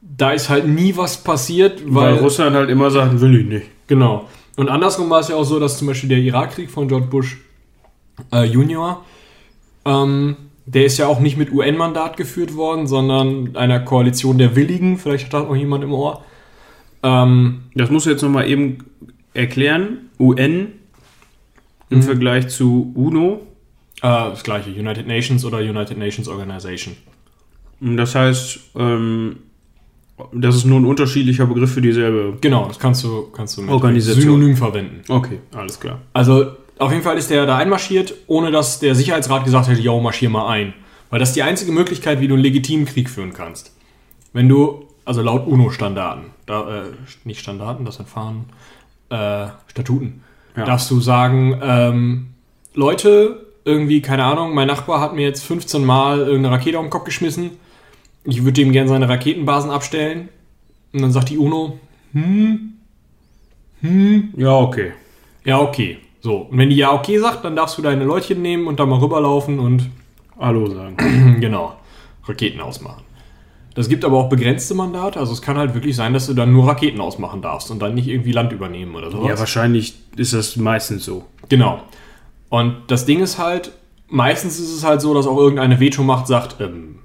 Da 0.01 0.33
ist 0.33 0.49
halt 0.49 0.67
nie 0.67 0.97
was 0.97 1.23
passiert, 1.23 1.83
Weil, 1.87 2.15
weil. 2.15 2.23
Russland 2.23 2.57
halt 2.57 2.69
immer 2.71 2.91
sagt, 2.91 3.21
will 3.21 3.41
ich 3.41 3.47
nicht. 3.47 3.67
genau. 3.87 4.29
Und 4.57 4.69
andersrum 4.69 5.09
war 5.11 5.21
es 5.21 5.29
ja 5.29 5.37
auch 5.37 5.45
so, 5.45 5.61
dass 5.61 5.79
zum 5.79 5.87
Beispiel 5.89 6.09
der 6.11 6.19
Irakkrieg 6.19 6.71
von 6.71 6.89
George 6.89 7.07
Bush 7.07 7.39
äh, 8.33 8.45
Junior, 8.45 9.05
ähm, 9.87 10.37
der 10.67 10.85
ist 10.85 10.99
ja 10.99 11.07
auch 11.07 11.21
nicht 11.21 11.37
mit 11.37 11.53
UN-Mandat 11.53 12.17
geführt 12.17 12.55
worden, 12.55 12.87
sondern 12.87 13.57
einer 13.57 13.81
Koalition 13.81 14.39
der 14.39 14.55
Willigen. 14.57 14.99
Vielleicht 14.99 15.27
hat 15.27 15.35
da 15.35 15.41
noch 15.41 15.57
jemand 15.57 15.83
im 15.85 15.93
Ohr. 15.93 16.25
Ähm, 17.03 17.63
Das 17.75 17.91
musst 17.91 18.07
du 18.07 18.11
jetzt 18.11 18.23
nochmal 18.23 18.49
eben 18.49 18.79
erklären. 19.35 20.11
UN 20.21 20.69
im 21.91 22.03
Vergleich 22.03 22.49
zu 22.49 22.93
UNO. 22.95 23.41
äh, 23.99 24.09
das 24.31 24.43
gleiche, 24.45 24.71
United 24.71 25.07
Nations 25.07 25.45
oder 25.45 25.59
United 25.59 25.99
Nations 25.99 26.29
Organization. 26.29 26.97
Das 27.81 28.15
heißt, 28.15 28.61
ähm, 28.77 29.37
das 30.33 30.55
ist 30.57 30.65
nur 30.65 30.79
ein 30.79 30.85
unterschiedlicher 30.85 31.47
Begriff 31.47 31.73
für 31.73 31.81
dieselbe. 31.83 32.39
Genau, 32.41 32.67
das 32.69 32.79
kannst 32.79 33.03
du, 33.03 33.29
kannst 33.33 33.57
du 33.57 33.63
mit 33.63 33.71
Organisation. 33.71 34.23
Synonym 34.23 34.57
verwenden. 34.57 35.01
Okay, 35.09 35.39
alles 35.55 35.81
klar. 35.81 36.01
Also 36.13 36.53
auf 36.83 36.93
jeden 36.93 37.03
Fall 37.05 37.19
ist 37.19 37.31
der 37.31 37.47
da 37.47 37.57
einmarschiert, 37.57 38.15
ohne 38.27 38.51
dass 38.51 38.79
der 38.81 38.95
Sicherheitsrat 38.95 39.45
gesagt 39.45 39.69
hätte, 39.69 39.81
yo, 39.81 40.01
marschier 40.01 40.31
mal 40.31 40.49
ein. 40.49 40.75
Weil 41.11 41.19
das 41.19 41.31
ist 41.31 41.37
die 41.37 41.43
einzige 41.43 41.73
Möglichkeit, 41.73 42.21
wie 42.21 42.29
du 42.29 42.35
einen 42.35 42.43
legitimen 42.43 42.87
Krieg 42.87 43.11
führen 43.11 43.33
kannst. 43.33 43.75
Wenn 44.33 44.49
du, 44.49 44.87
also 45.05 45.21
laut 45.23 45.47
UNO-Standarten, 45.47 46.25
da, 46.47 46.85
äh, 46.85 46.91
nicht 47.25 47.41
Standarten, 47.41 47.85
das 47.85 47.97
sind 47.97 48.09
Fahnen, 48.09 48.45
äh, 49.11 49.47
Statuten, 49.69 50.23
Ja. 50.57 50.65
darfst 50.65 50.91
du 50.91 51.01
sagen, 51.01 51.59
ähm, 51.63 52.27
Leute, 52.75 53.47
irgendwie, 53.65 54.01
keine 54.03 54.25
Ahnung, 54.25 54.55
mein 54.55 54.67
Nachbar 54.67 55.01
hat 55.01 55.15
mir 55.15 55.23
jetzt 55.23 55.45
15 55.45 55.85
Mal 55.85 56.19
irgendeine 56.21 56.51
Rakete 56.57 56.79
auf 56.79 56.85
den 56.85 56.91
Kopf 56.91 57.05
geschmissen. 57.05 57.51
Ich 58.25 58.45
würde 58.45 58.61
ihm 58.61 58.73
gerne 58.73 58.89
seine 58.89 59.09
Raketenbasen 59.09 59.71
abstellen. 59.71 60.29
Und 60.93 61.03
dann 61.03 61.13
sagt 61.13 61.29
die 61.31 61.39
UNO, 61.39 61.79
hm, 62.13 62.73
hm, 63.81 64.35
Ja, 64.37 64.57
okay. 64.59 64.93
ja, 65.45 65.59
okay. 65.61 65.99
So, 66.23 66.37
und 66.37 66.57
wenn 66.57 66.71
die 66.71 66.77
ja 66.77 66.93
okay 66.93 67.19
sagt, 67.19 67.45
dann 67.45 67.57
darfst 67.57 67.77
du 67.77 67.83
deine 67.83 68.05
Leutchen 68.05 68.41
nehmen 68.41 68.69
und 68.69 68.79
da 68.79 68.87
mal 68.87 69.01
rüberlaufen 69.01 69.59
und 69.59 69.91
Hallo 70.39 70.67
sagen. 70.67 70.97
genau, 71.41 71.77
Raketen 72.25 72.61
ausmachen. 72.61 73.03
Das 73.75 73.89
gibt 73.89 74.05
aber 74.05 74.19
auch 74.19 74.29
begrenzte 74.29 74.75
Mandate, 74.75 75.19
also 75.19 75.33
es 75.33 75.43
kann 75.43 75.59
halt 75.59 75.75
wirklich 75.75 75.97
sein, 75.97 76.13
dass 76.13 76.27
du 76.27 76.35
dann 76.35 76.53
nur 76.53 76.69
Raketen 76.69 77.01
ausmachen 77.01 77.43
darfst 77.43 77.71
und 77.71 77.81
dann 77.81 77.95
nicht 77.95 78.07
irgendwie 78.07 78.33
Land 78.33 78.53
übernehmen 78.53 78.95
oder 78.95 79.11
sowas. 79.11 79.29
Ja, 79.29 79.39
wahrscheinlich 79.39 79.95
ist 80.17 80.33
das 80.33 80.57
meistens 80.57 81.05
so. 81.05 81.25
Genau. 81.49 81.83
Und 82.51 82.77
das 82.87 83.05
Ding 83.05 83.21
ist 83.21 83.39
halt, 83.39 83.73
meistens 84.09 84.61
ist 84.61 84.73
es 84.73 84.85
halt 84.85 85.01
so, 85.01 85.15
dass 85.15 85.27
auch 85.27 85.39
irgendeine 85.39 85.81
Veto-Macht 85.81 86.27
sagt, 86.29 86.61
ähm, 86.61 87.01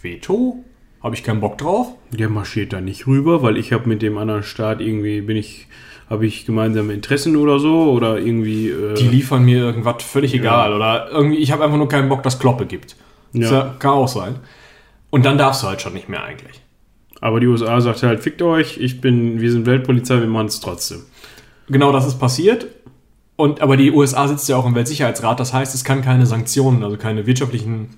Veto? 0.00 0.64
Habe 1.02 1.14
ich 1.14 1.22
keinen 1.22 1.40
Bock 1.40 1.58
drauf? 1.58 1.88
Der 2.12 2.30
marschiert 2.30 2.72
da 2.72 2.80
nicht 2.80 3.06
rüber, 3.06 3.42
weil 3.42 3.58
ich 3.58 3.74
habe 3.74 3.86
mit 3.88 4.00
dem 4.00 4.16
anderen 4.16 4.42
Staat 4.42 4.80
irgendwie, 4.80 5.20
bin 5.20 5.36
ich, 5.36 5.66
habe 6.10 6.26
ich 6.26 6.44
gemeinsame 6.46 6.92
Interessen 6.92 7.36
oder 7.36 7.58
so 7.58 7.90
oder 7.92 8.18
irgendwie. 8.18 8.68
Äh, 8.70 8.94
Die 8.94 9.08
liefern 9.08 9.44
mir 9.44 9.58
irgendwas 9.58 10.02
völlig 10.02 10.34
egal 10.34 10.72
oder 10.74 11.10
irgendwie, 11.10 11.38
ich 11.38 11.50
habe 11.52 11.64
einfach 11.64 11.76
nur 11.78 11.88
keinen 11.88 12.08
Bock, 12.08 12.22
dass 12.22 12.38
Kloppe 12.38 12.66
gibt. 12.66 12.96
Das 13.32 13.50
Ja. 13.50 13.74
kann 13.78 13.92
auch 13.92 14.08
sein. 14.08 14.36
Und 15.10 15.24
dann 15.24 15.38
darfst 15.38 15.62
du 15.62 15.66
halt 15.68 15.80
schon 15.80 15.94
nicht 15.94 16.08
mehr 16.08 16.22
eigentlich. 16.24 16.60
aber 17.20 17.40
die 17.40 17.46
USA 17.46 17.80
sagt 17.80 18.02
halt, 18.02 18.20
fickt 18.22 18.42
euch, 18.42 18.76
ich 18.78 19.00
bin, 19.00 19.40
wir 19.40 19.50
sind 19.50 19.64
Weltpolizei, 19.64 20.20
wir 20.20 20.26
machen 20.26 20.48
es 20.48 20.60
trotzdem. 20.60 21.02
Genau 21.68 21.90
das 21.90 22.06
ist 22.06 22.18
passiert. 22.18 22.66
Und, 23.36 23.62
aber 23.62 23.76
die 23.78 23.90
USA 23.92 24.28
sitzt 24.28 24.46
ja 24.48 24.56
auch 24.56 24.66
im 24.66 24.74
Weltsicherheitsrat, 24.74 25.40
das 25.40 25.52
heißt, 25.54 25.74
es 25.74 25.84
kann 25.84 26.02
keine 26.02 26.26
Sanktionen, 26.26 26.84
also 26.84 26.96
keine 26.98 27.26
wirtschaftlichen 27.26 27.96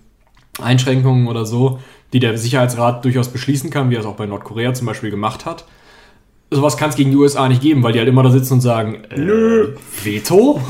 Einschränkungen 0.62 1.27
oder 1.29 1.45
so, 1.45 1.81
die 2.12 2.21
der 2.21 2.38
Sicherheitsrat 2.38 3.05
durchaus 3.05 3.29
beschließen 3.29 3.69
kann, 3.71 3.90
wie 3.90 3.97
er 3.97 4.01
es 4.01 4.07
auch 4.07 4.14
bei 4.16 4.27
Nordkorea 4.27 4.73
zum 4.75 4.87
Beispiel 4.87 5.11
gemacht 5.11 5.45
hat. 5.45 5.64
Sowas 6.50 6.76
kann 6.76 6.90
es 6.90 6.96
gegen 6.96 7.11
die 7.11 7.16
USA 7.16 7.48
nicht 7.48 7.61
geben, 7.61 7.82
weil 7.82 7.92
die 7.92 7.98
halt 7.98 8.09
immer 8.09 8.22
da 8.22 8.30
sitzen 8.30 8.54
und 8.54 8.61
sagen, 8.61 9.02
äh, 9.11 9.18
Nö. 9.18 9.74
Veto? 10.04 10.61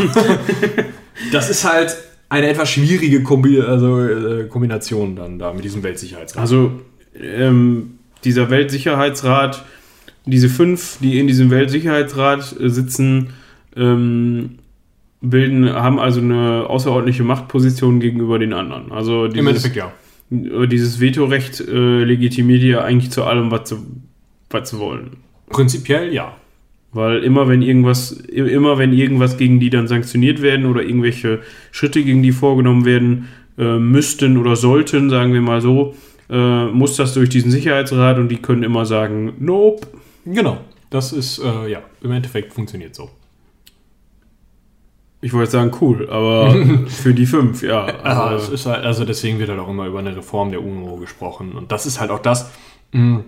das 1.32 1.50
ist 1.50 1.70
halt 1.70 1.96
eine 2.28 2.48
etwas 2.48 2.70
schwierige 2.70 3.22
Kombi 3.22 3.60
also, 3.60 4.00
äh, 4.00 4.48
Kombination 4.48 5.16
dann 5.16 5.38
da 5.38 5.52
mit 5.52 5.64
diesem 5.64 5.82
Weltsicherheitsrat. 5.82 6.40
Also 6.40 6.72
ähm, 7.20 7.98
dieser 8.24 8.50
Weltsicherheitsrat, 8.50 9.64
diese 10.24 10.48
fünf, 10.48 10.98
die 11.00 11.18
in 11.18 11.26
diesem 11.26 11.50
Weltsicherheitsrat 11.50 12.58
äh, 12.58 12.68
sitzen, 12.68 13.30
ähm, 13.76 14.58
bilden, 15.20 15.72
haben 15.72 15.98
also 15.98 16.20
eine 16.20 16.66
außerordentliche 16.68 17.22
Machtposition 17.22 18.00
gegenüber 18.00 18.38
den 18.38 18.52
anderen. 18.52 18.92
Also 18.92 19.26
Im 19.26 19.32
dieses, 19.32 19.46
Endeffekt 19.46 19.76
ja. 19.76 19.92
äh, 20.30 20.66
dieses 20.66 21.00
Vetorecht 21.00 21.60
äh, 21.60 22.04
legitimiert 22.04 22.62
ja 22.62 22.82
eigentlich 22.82 23.10
zu 23.10 23.24
allem, 23.24 23.50
was 23.50 23.68
sie, 23.68 23.76
was 24.50 24.70
sie 24.70 24.78
wollen. 24.78 25.18
Prinzipiell 25.48 26.12
ja. 26.12 26.36
Weil 26.92 27.22
immer 27.24 27.46
wenn 27.46 27.62
irgendwas, 27.62 28.12
immer 28.12 28.78
wenn 28.78 28.92
irgendwas 28.92 29.36
gegen 29.36 29.60
die 29.60 29.70
dann 29.70 29.86
sanktioniert 29.86 30.40
werden 30.40 30.66
oder 30.66 30.82
irgendwelche 30.82 31.40
Schritte 31.70 32.02
gegen 32.02 32.22
die 32.22 32.32
vorgenommen 32.32 32.84
werden 32.84 33.28
äh, 33.58 33.78
müssten 33.78 34.36
oder 34.38 34.56
sollten, 34.56 35.10
sagen 35.10 35.32
wir 35.34 35.42
mal 35.42 35.60
so, 35.60 35.94
äh, 36.30 36.66
muss 36.66 36.96
das 36.96 37.14
durch 37.14 37.28
diesen 37.28 37.50
Sicherheitsrat 37.50 38.18
und 38.18 38.28
die 38.28 38.38
können 38.38 38.62
immer 38.62 38.86
sagen, 38.86 39.34
nope. 39.38 39.86
Genau. 40.24 40.58
Das 40.90 41.12
ist, 41.12 41.38
äh, 41.38 41.70
ja, 41.70 41.82
im 42.00 42.12
Endeffekt 42.12 42.52
funktioniert 42.52 42.94
so. 42.94 43.10
Ich 45.20 45.32
wollte 45.32 45.50
sagen, 45.50 45.72
cool, 45.80 46.08
aber 46.10 46.54
für 46.86 47.12
die 47.12 47.26
fünf, 47.26 47.62
ja. 47.62 47.88
Ja, 47.88 47.94
Also, 48.02 48.46
es 48.46 48.60
ist 48.60 48.66
halt, 48.66 48.84
also 48.84 49.04
deswegen 49.04 49.38
wird 49.38 49.50
halt 49.50 49.60
auch 49.60 49.68
immer 49.68 49.86
über 49.86 49.98
eine 49.98 50.16
Reform 50.16 50.50
der 50.50 50.62
UNO 50.62 50.96
gesprochen. 50.96 51.52
Und 51.52 51.72
das 51.72 51.86
ist 51.86 52.00
halt 52.00 52.10
auch 52.10 52.20
das, 52.20 52.50
mh, 52.92 53.24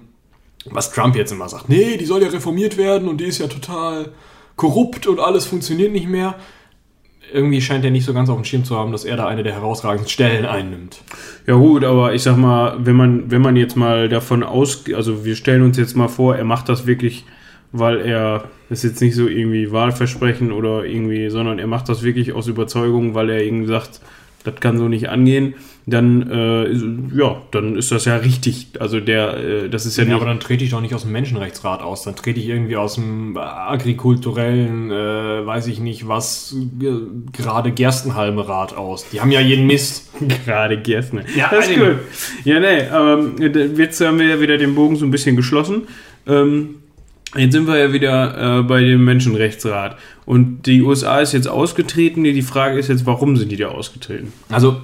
was 0.66 0.90
Trump 0.92 1.16
jetzt 1.16 1.33
immer 1.33 1.49
sagt. 1.49 1.68
Nee, 1.68 1.97
die 1.97 2.05
soll 2.05 2.23
ja 2.23 2.29
reformiert 2.29 2.77
werden 2.77 3.09
und 3.09 3.21
die 3.21 3.27
ist 3.27 3.38
ja 3.38 3.47
total 3.47 4.11
korrupt 4.57 5.07
und 5.07 5.21
alles 5.21 5.47
funktioniert 5.47 5.92
nicht 5.92 6.09
mehr. 6.09 6.35
Irgendwie 7.33 7.61
scheint 7.61 7.85
er 7.85 7.90
nicht 7.90 8.05
so 8.05 8.14
ganz 8.14 8.31
auf 8.31 8.37
dem 8.37 8.44
Schirm 8.44 8.64
zu 8.64 8.77
haben, 8.77 8.90
dass 8.90 9.05
er 9.05 9.16
da 9.16 9.27
eine 9.27 9.42
der 9.42 9.53
herausragendsten 9.53 10.11
Stellen 10.11 10.47
einnimmt. 10.47 11.03
ja 11.47 11.55
gut, 11.55 11.85
aber 11.85 12.14
ich 12.14 12.23
sag 12.23 12.37
mal, 12.37 12.77
wenn 12.79 12.97
man, 12.97 13.31
wenn 13.31 13.42
man 13.42 13.57
jetzt 13.57 13.77
mal 13.77 14.09
davon 14.09 14.42
ausgeht, 14.42 14.94
also 14.94 15.25
wir 15.25 15.37
stellen 15.37 15.62
uns 15.62 15.77
jetzt 15.77 15.94
mal 15.94 16.09
vor, 16.09 16.37
er 16.37 16.44
macht 16.44 16.68
das 16.68 16.87
wirklich, 16.87 17.25
weil 17.71 18.01
er, 18.01 18.44
das 18.71 18.79
ist 18.79 18.90
jetzt 18.90 19.03
nicht 19.03 19.14
so 19.14 19.29
irgendwie 19.29 19.71
Wahlversprechen 19.71 20.53
oder 20.53 20.85
irgendwie, 20.85 21.29
sondern 21.29 21.59
er 21.59 21.66
macht 21.66 21.90
das 21.90 22.03
wirklich 22.03 22.33
aus 22.33 22.47
Überzeugung, 22.47 23.14
weil 23.14 23.29
er 23.29 23.44
irgendwie 23.44 23.68
sagt, 23.68 24.01
das 24.44 24.57
kann 24.57 24.79
so 24.79 24.88
nicht 24.88 25.09
angehen, 25.09 25.55
dann, 25.87 26.31
äh, 26.31 27.18
ja, 27.18 27.42
dann 27.51 27.77
ist 27.77 27.90
das 27.90 28.05
ja 28.05 28.16
richtig. 28.16 28.68
Also 28.79 29.01
der, 29.01 29.37
äh, 29.38 29.68
das 29.70 29.87
ist 29.87 29.96
ja, 29.96 30.05
Ja, 30.05 30.09
nicht, 30.11 30.16
aber 30.16 30.27
dann 30.27 30.38
trete 30.38 30.62
ich 30.62 30.70
doch 30.70 30.81
nicht 30.81 30.94
aus 30.94 31.03
dem 31.03 31.12
Menschenrechtsrat 31.12 31.81
aus, 31.81 32.03
dann 32.03 32.14
trete 32.14 32.38
ich 32.40 32.48
irgendwie 32.48 32.77
aus 32.77 32.96
dem 32.96 33.37
agrikulturellen, 33.37 34.90
äh, 34.90 35.46
weiß 35.46 35.66
ich 35.68 35.81
nicht 35.81 36.07
was, 36.07 36.55
gerade 37.33 37.72
Gerstenhalme-Rat 37.72 38.77
aus. 38.77 39.09
Die 39.11 39.20
haben 39.20 39.31
ja 39.31 39.40
jeden 39.40 39.66
Mist. 39.66 40.11
gerade 40.44 40.79
Gerstner. 40.79 41.22
Ja, 41.35 41.48
das 41.51 41.68
ist 41.68 41.79
gut. 41.79 41.96
Ja, 42.44 42.61
nee, 42.61 42.81
ähm, 42.81 43.77
jetzt 43.77 44.01
haben 44.01 44.18
wir 44.18 44.27
ja 44.27 44.40
wieder 44.40 44.59
den 44.59 44.74
Bogen 44.74 44.96
so 44.96 45.07
ein 45.07 45.11
bisschen 45.11 45.37
geschlossen. 45.37 45.88
Ähm, 46.27 46.77
Jetzt 47.36 47.52
sind 47.52 47.66
wir 47.66 47.76
ja 47.76 47.92
wieder 47.92 48.60
äh, 48.60 48.62
bei 48.62 48.80
dem 48.80 49.04
Menschenrechtsrat. 49.04 49.98
Und 50.24 50.62
die 50.62 50.82
USA 50.82 51.20
ist 51.20 51.32
jetzt 51.32 51.46
ausgetreten. 51.48 52.24
Die 52.24 52.42
Frage 52.42 52.78
ist 52.78 52.88
jetzt, 52.88 53.04
warum 53.04 53.36
sind 53.36 53.52
die 53.52 53.56
da 53.56 53.68
ausgetreten? 53.68 54.32
Also, 54.48 54.80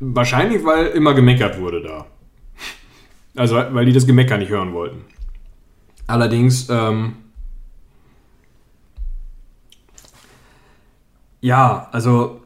wahrscheinlich, 0.00 0.64
weil 0.64 0.88
immer 0.88 1.14
gemeckert 1.14 1.58
wurde 1.58 1.82
da. 1.82 2.06
Also, 3.36 3.56
weil 3.56 3.86
die 3.86 3.92
das 3.92 4.06
Gemecker 4.06 4.36
nicht 4.36 4.50
hören 4.50 4.74
wollten. 4.74 5.04
Allerdings, 6.06 6.68
ähm, 6.68 7.14
ja, 11.40 11.88
also 11.90 12.42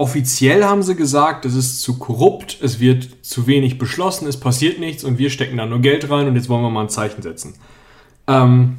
offiziell 0.00 0.64
haben 0.64 0.82
sie 0.82 0.96
gesagt, 0.96 1.44
es 1.44 1.54
ist 1.54 1.82
zu 1.82 1.98
korrupt, 1.98 2.58
es 2.62 2.80
wird 2.80 3.22
zu 3.22 3.46
wenig 3.46 3.76
beschlossen, 3.76 4.26
es 4.26 4.40
passiert 4.40 4.80
nichts 4.80 5.04
und 5.04 5.18
wir 5.18 5.28
stecken 5.28 5.58
da 5.58 5.66
nur 5.66 5.80
Geld 5.80 6.08
rein 6.10 6.26
und 6.26 6.36
jetzt 6.36 6.48
wollen 6.48 6.62
wir 6.62 6.70
mal 6.70 6.84
ein 6.84 6.88
Zeichen 6.88 7.20
setzen. 7.20 7.54
Ähm, 8.26 8.78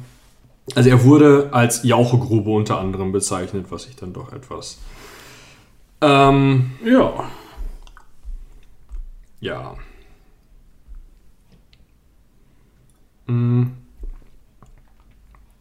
also 0.74 0.90
er 0.90 1.04
wurde 1.04 1.50
als 1.52 1.84
Jauchegrube 1.84 2.50
unter 2.50 2.80
anderem 2.80 3.12
bezeichnet, 3.12 3.66
was 3.70 3.86
ich 3.86 3.94
dann 3.94 4.12
doch 4.12 4.32
etwas. 4.32 4.78
Ähm, 6.00 6.72
Ja. 6.84 7.30
ja. 9.40 9.76
Mm. 13.28 13.66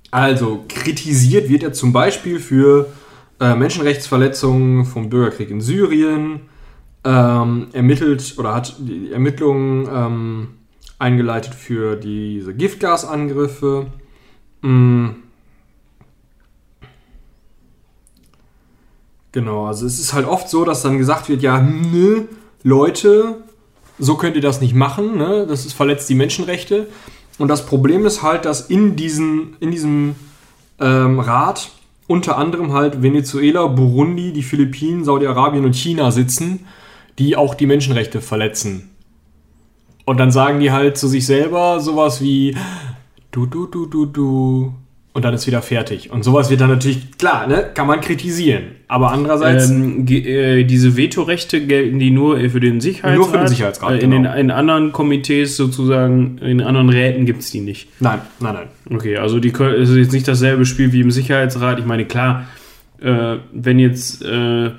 Also, 0.10 0.65
kritisiert 0.67 1.47
wird 1.47 1.63
er 1.63 1.71
zum 1.71 1.93
Beispiel 1.93 2.39
für 2.39 2.91
äh, 3.41 3.56
Menschenrechtsverletzungen 3.56 4.86
vom 4.86 5.10
Bürgerkrieg 5.10 5.49
in 5.49 5.62
Syrien, 5.62 6.41
ähm, 7.04 7.69
ermittelt 7.73 8.36
oder 8.38 8.54
hat 8.54 8.75
die 8.80 9.12
Ermittlungen 9.12 9.89
ähm, 9.91 10.47
eingeleitet 10.99 11.56
für 11.56 11.95
diese 11.95 12.54
Giftgasangriffe. 12.54 13.88
Mm. 14.62 15.08
Genau, 19.32 19.65
also 19.65 19.88
es 19.88 19.97
ist 19.97 20.13
halt 20.13 20.27
oft 20.27 20.47
so, 20.47 20.63
dass 20.63 20.84
dann 20.84 20.99
gesagt 20.99 21.27
wird, 21.27 21.41
ja, 21.41 21.60
nö, 21.60 22.25
Leute, 22.62 23.38
so 23.97 24.17
könnt 24.17 24.36
ihr 24.36 24.41
das 24.41 24.62
nicht 24.62 24.75
machen, 24.75 25.17
ne? 25.17 25.47
das 25.47 25.65
ist, 25.65 25.73
verletzt 25.73 26.10
die 26.10 26.15
Menschenrechte. 26.15 26.88
Und 27.39 27.47
das 27.47 27.65
Problem 27.65 28.06
ist 28.06 28.21
halt, 28.21 28.45
dass 28.45 28.69
in, 28.69 28.95
diesen, 28.95 29.56
in 29.62 29.71
diesem 29.71 30.15
ähm, 30.80 31.19
Rat 31.19 31.71
unter 32.12 32.38
anderem 32.38 32.74
halt 32.74 33.02
Venezuela, 33.02 33.67
Burundi, 33.67 34.34
die 34.34 34.43
Philippinen, 34.43 35.06
Saudi-Arabien 35.06 35.63
und 35.63 35.76
China 35.76 36.12
sitzen, 36.12 36.67
die 37.17 37.38
auch 37.38 37.56
die 37.56 37.65
Menschenrechte 37.65 38.19
verletzen. 38.19 38.89
Und 40.06 40.19
dann 40.19 40.30
sagen 40.30 40.60
die 40.60 40.71
halt 40.71 40.97
zu 40.97 41.08
sich 41.08 41.26
selber 41.26 41.80
sowas 41.80 42.21
wie 42.21 42.58
du, 43.32 43.45
du, 43.45 43.65
du, 43.65 43.86
du, 43.86 44.06
du. 44.06 44.74
Und 45.13 45.26
dann 45.26 45.34
ist 45.34 45.45
wieder 45.45 45.62
fertig. 45.62 46.10
Und 46.10 46.24
sowas 46.24 46.50
wird 46.50 46.62
dann 46.62 46.69
natürlich, 46.69 47.17
klar, 47.17 47.45
ne, 47.45 47.65
kann 47.74 47.86
man 47.86 48.00
kritisieren. 48.00 48.63
Aber 48.88 49.12
andererseits. 49.12 49.69
Ähm, 49.69 50.06
äh, 50.08 50.63
diese 50.63 50.95
Vetorechte 50.95 51.65
gelten 51.65 52.00
die 52.00 52.12
nur 52.12 52.39
für 52.50 52.62
den 52.62 52.80
Sicherheitsrat? 52.80 53.17
Nur 53.17 53.30
für 53.30 53.38
den 53.39 53.47
Sicherheitsrat, 53.47 53.91
Äh, 53.91 53.97
in, 54.06 54.12
genau. 54.12 54.32
den, 54.32 54.39
in 54.39 54.52
anderen 54.52 54.93
Komitees 54.93 55.58
sozusagen, 55.58 56.38
in 56.38 56.62
anderen 56.62 56.88
Räten 56.89 57.26
gibt 57.26 57.41
es 57.41 57.52
die 57.52 57.60
nicht. 57.60 57.89
nein, 58.00 58.19
nein, 58.39 58.54
nein. 58.54 58.67
Okay, 58.97 59.17
also 59.17 59.39
die 59.41 59.52
können- 59.52 59.82
es 59.82 59.89
ist 59.89 59.97
jetzt 59.97 60.13
nicht 60.13 60.28
dasselbe 60.30 60.65
Spiel 60.65 60.93
wie 60.93 61.02
im 61.02 61.12
Sicherheitsrat. 61.12 61.80
Ich 61.80 61.86
meine, 61.86 62.06
klar, 62.06 62.47
äh, 63.02 63.36
wenn 63.52 63.80
jetzt 63.80 64.24
äh, 64.24 64.71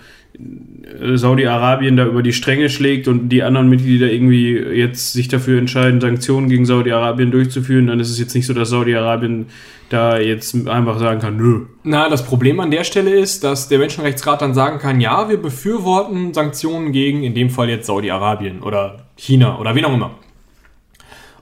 Saudi-Arabien 1.14 1.96
da 1.96 2.06
über 2.06 2.22
die 2.22 2.32
Stränge 2.32 2.68
schlägt 2.68 3.06
und 3.08 3.28
die 3.28 3.42
anderen 3.42 3.68
Mitglieder 3.68 4.10
irgendwie 4.10 4.56
jetzt 4.56 5.12
sich 5.12 5.28
dafür 5.28 5.58
entscheiden, 5.58 6.00
Sanktionen 6.00 6.48
gegen 6.48 6.64
Saudi-Arabien 6.64 7.30
durchzuführen, 7.30 7.88
dann 7.88 8.00
ist 8.00 8.10
es 8.10 8.18
jetzt 8.18 8.34
nicht 8.34 8.46
so, 8.46 8.54
dass 8.54 8.70
Saudi-Arabien 8.70 9.46
da 9.90 10.18
jetzt 10.18 10.54
einfach 10.68 10.98
sagen 10.98 11.20
kann, 11.20 11.36
nö. 11.36 11.66
Na, 11.84 12.08
das 12.08 12.24
Problem 12.24 12.60
an 12.60 12.70
der 12.70 12.84
Stelle 12.84 13.10
ist, 13.10 13.44
dass 13.44 13.68
der 13.68 13.78
Menschenrechtsrat 13.78 14.40
dann 14.40 14.54
sagen 14.54 14.78
kann, 14.78 15.00
ja, 15.00 15.28
wir 15.28 15.36
befürworten 15.36 16.32
Sanktionen 16.32 16.92
gegen, 16.92 17.22
in 17.22 17.34
dem 17.34 17.50
Fall 17.50 17.68
jetzt 17.68 17.86
Saudi-Arabien 17.86 18.62
oder 18.62 19.06
China 19.16 19.58
oder 19.58 19.74
wen 19.74 19.84
auch 19.84 19.92
immer. 19.92 20.12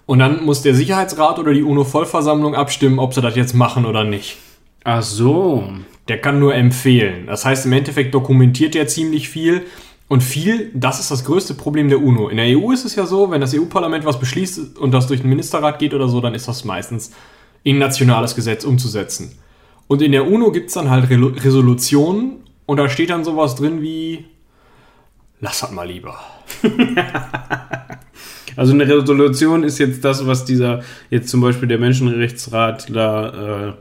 Und 0.06 0.18
dann 0.18 0.44
muss 0.44 0.62
der 0.62 0.74
Sicherheitsrat 0.74 1.38
oder 1.38 1.52
die 1.52 1.62
UNO-Vollversammlung 1.62 2.56
abstimmen, 2.56 2.98
ob 2.98 3.14
sie 3.14 3.20
das 3.20 3.36
jetzt 3.36 3.54
machen 3.54 3.86
oder 3.86 4.02
nicht. 4.02 4.38
Ach 4.82 5.02
so. 5.02 5.72
Der 6.10 6.20
kann 6.20 6.40
nur 6.40 6.56
empfehlen. 6.56 7.26
Das 7.26 7.44
heißt, 7.44 7.66
im 7.66 7.72
Endeffekt 7.72 8.12
dokumentiert 8.14 8.74
er 8.74 8.88
ziemlich 8.88 9.28
viel. 9.28 9.62
Und 10.08 10.24
viel, 10.24 10.72
das 10.74 10.98
ist 10.98 11.12
das 11.12 11.24
größte 11.24 11.54
Problem 11.54 11.88
der 11.88 12.02
UNO. 12.02 12.28
In 12.28 12.36
der 12.38 12.46
EU 12.46 12.72
ist 12.72 12.84
es 12.84 12.96
ja 12.96 13.06
so, 13.06 13.30
wenn 13.30 13.40
das 13.40 13.54
EU-Parlament 13.54 14.04
was 14.04 14.18
beschließt 14.18 14.76
und 14.76 14.90
das 14.90 15.06
durch 15.06 15.20
den 15.20 15.30
Ministerrat 15.30 15.78
geht 15.78 15.94
oder 15.94 16.08
so, 16.08 16.20
dann 16.20 16.34
ist 16.34 16.48
das 16.48 16.64
meistens 16.64 17.12
in 17.62 17.78
nationales 17.78 18.34
Gesetz 18.34 18.64
umzusetzen. 18.64 19.38
Und 19.86 20.02
in 20.02 20.10
der 20.10 20.26
UNO 20.26 20.50
gibt 20.50 20.70
es 20.70 20.74
dann 20.74 20.90
halt 20.90 21.08
Re 21.10 21.32
Resolutionen 21.44 22.38
und 22.66 22.78
da 22.78 22.88
steht 22.88 23.10
dann 23.10 23.22
sowas 23.22 23.54
drin 23.54 23.80
wie, 23.80 24.24
lass 25.38 25.60
das 25.60 25.70
mal 25.70 25.86
lieber. 25.86 26.18
Also 28.56 28.72
eine 28.72 28.86
Resolution 28.86 29.62
ist 29.62 29.78
jetzt 29.78 30.04
das, 30.04 30.26
was 30.26 30.44
dieser, 30.44 30.82
jetzt 31.08 31.28
zum 31.28 31.40
Beispiel 31.40 31.68
der 31.68 31.78
Menschenrechtsrat 31.78 32.94
da 32.94 33.68
äh, 33.68 33.72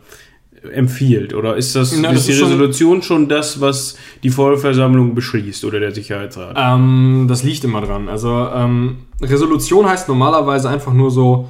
empfiehlt. 0.74 1.34
Oder 1.34 1.56
ist 1.56 1.76
das, 1.76 1.96
Na, 1.98 2.10
ist 2.10 2.18
das 2.20 2.26
die 2.26 2.32
ist 2.34 2.40
schon- 2.40 2.50
Resolution 2.50 3.02
schon 3.02 3.30
das, 3.30 3.62
was 3.62 3.98
die 4.24 4.30
Vollversammlung 4.30 5.16
beschließt 5.16 5.64
oder 5.66 5.80
der 5.80 5.94
Sicherheitsrat? 5.94 6.56
Ähm, 6.60 7.26
das 7.30 7.44
liegt 7.44 7.64
immer 7.64 7.82
dran. 7.82 8.10
Also 8.10 8.30
ähm, 8.54 8.98
Resolution 9.22 9.88
heißt 9.88 10.08
normalerweise 10.08 10.70
einfach 10.70 10.94
nur 10.94 11.12
so, 11.12 11.50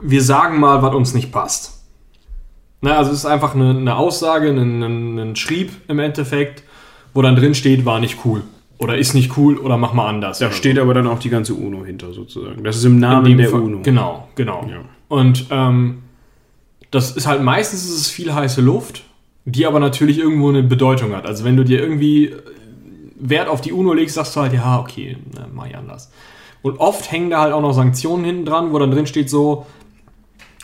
wir 0.00 0.22
sagen 0.22 0.60
mal, 0.60 0.82
was 0.82 0.94
uns 0.94 1.14
nicht 1.14 1.32
passt. 1.32 1.74
Na, 2.80 2.96
also 2.98 3.10
es 3.10 3.18
ist 3.18 3.26
einfach 3.26 3.54
eine, 3.54 3.70
eine 3.70 3.96
Aussage, 3.96 4.48
ein, 4.50 4.82
ein, 4.82 5.18
ein 5.18 5.36
Schrieb 5.36 5.72
im 5.88 5.98
Endeffekt, 5.98 6.62
wo 7.12 7.22
dann 7.22 7.34
drin 7.34 7.54
steht, 7.54 7.84
war 7.84 7.98
nicht 7.98 8.18
cool. 8.24 8.42
Oder 8.78 8.96
ist 8.96 9.14
nicht 9.14 9.36
cool 9.36 9.58
oder 9.58 9.76
mach 9.76 9.92
mal 9.92 10.06
anders. 10.08 10.38
Da 10.38 10.52
steht 10.52 10.78
aber 10.78 10.94
dann 10.94 11.08
auch 11.08 11.18
die 11.18 11.30
ganze 11.30 11.54
UNO 11.54 11.84
hinter 11.84 12.12
sozusagen. 12.12 12.62
Das 12.62 12.76
ist 12.76 12.84
im 12.84 13.00
Namen 13.00 13.36
der 13.36 13.48
Fall- 13.48 13.60
UNO. 13.62 13.80
Genau, 13.82 14.28
genau. 14.36 14.64
Ja. 14.70 14.76
Und 15.08 15.46
ähm, 15.50 16.02
das 16.90 17.12
ist 17.12 17.26
halt 17.26 17.42
meistens 17.42 17.84
ist 17.84 17.96
es 17.96 18.08
viel 18.08 18.34
heiße 18.34 18.60
Luft, 18.60 19.04
die 19.44 19.66
aber 19.66 19.80
natürlich 19.80 20.18
irgendwo 20.18 20.48
eine 20.48 20.62
Bedeutung 20.62 21.14
hat. 21.14 21.26
Also 21.26 21.44
wenn 21.44 21.56
du 21.56 21.64
dir 21.64 21.80
irgendwie 21.80 22.26
äh, 22.26 22.42
Wert 23.16 23.48
auf 23.48 23.60
die 23.60 23.72
UNO 23.72 23.92
legst, 23.92 24.14
sagst 24.14 24.36
du 24.36 24.40
halt, 24.40 24.52
ja, 24.52 24.78
okay, 24.78 25.16
ne, 25.34 25.48
mach 25.52 25.66
ich 25.66 25.76
anders. 25.76 26.10
Und 26.62 26.78
oft 26.78 27.10
hängen 27.10 27.30
da 27.30 27.40
halt 27.40 27.52
auch 27.52 27.60
noch 27.60 27.72
Sanktionen 27.72 28.24
hinten 28.24 28.44
dran, 28.44 28.72
wo 28.72 28.78
dann 28.78 28.90
drin 28.90 29.06
steht 29.06 29.30
so, 29.30 29.66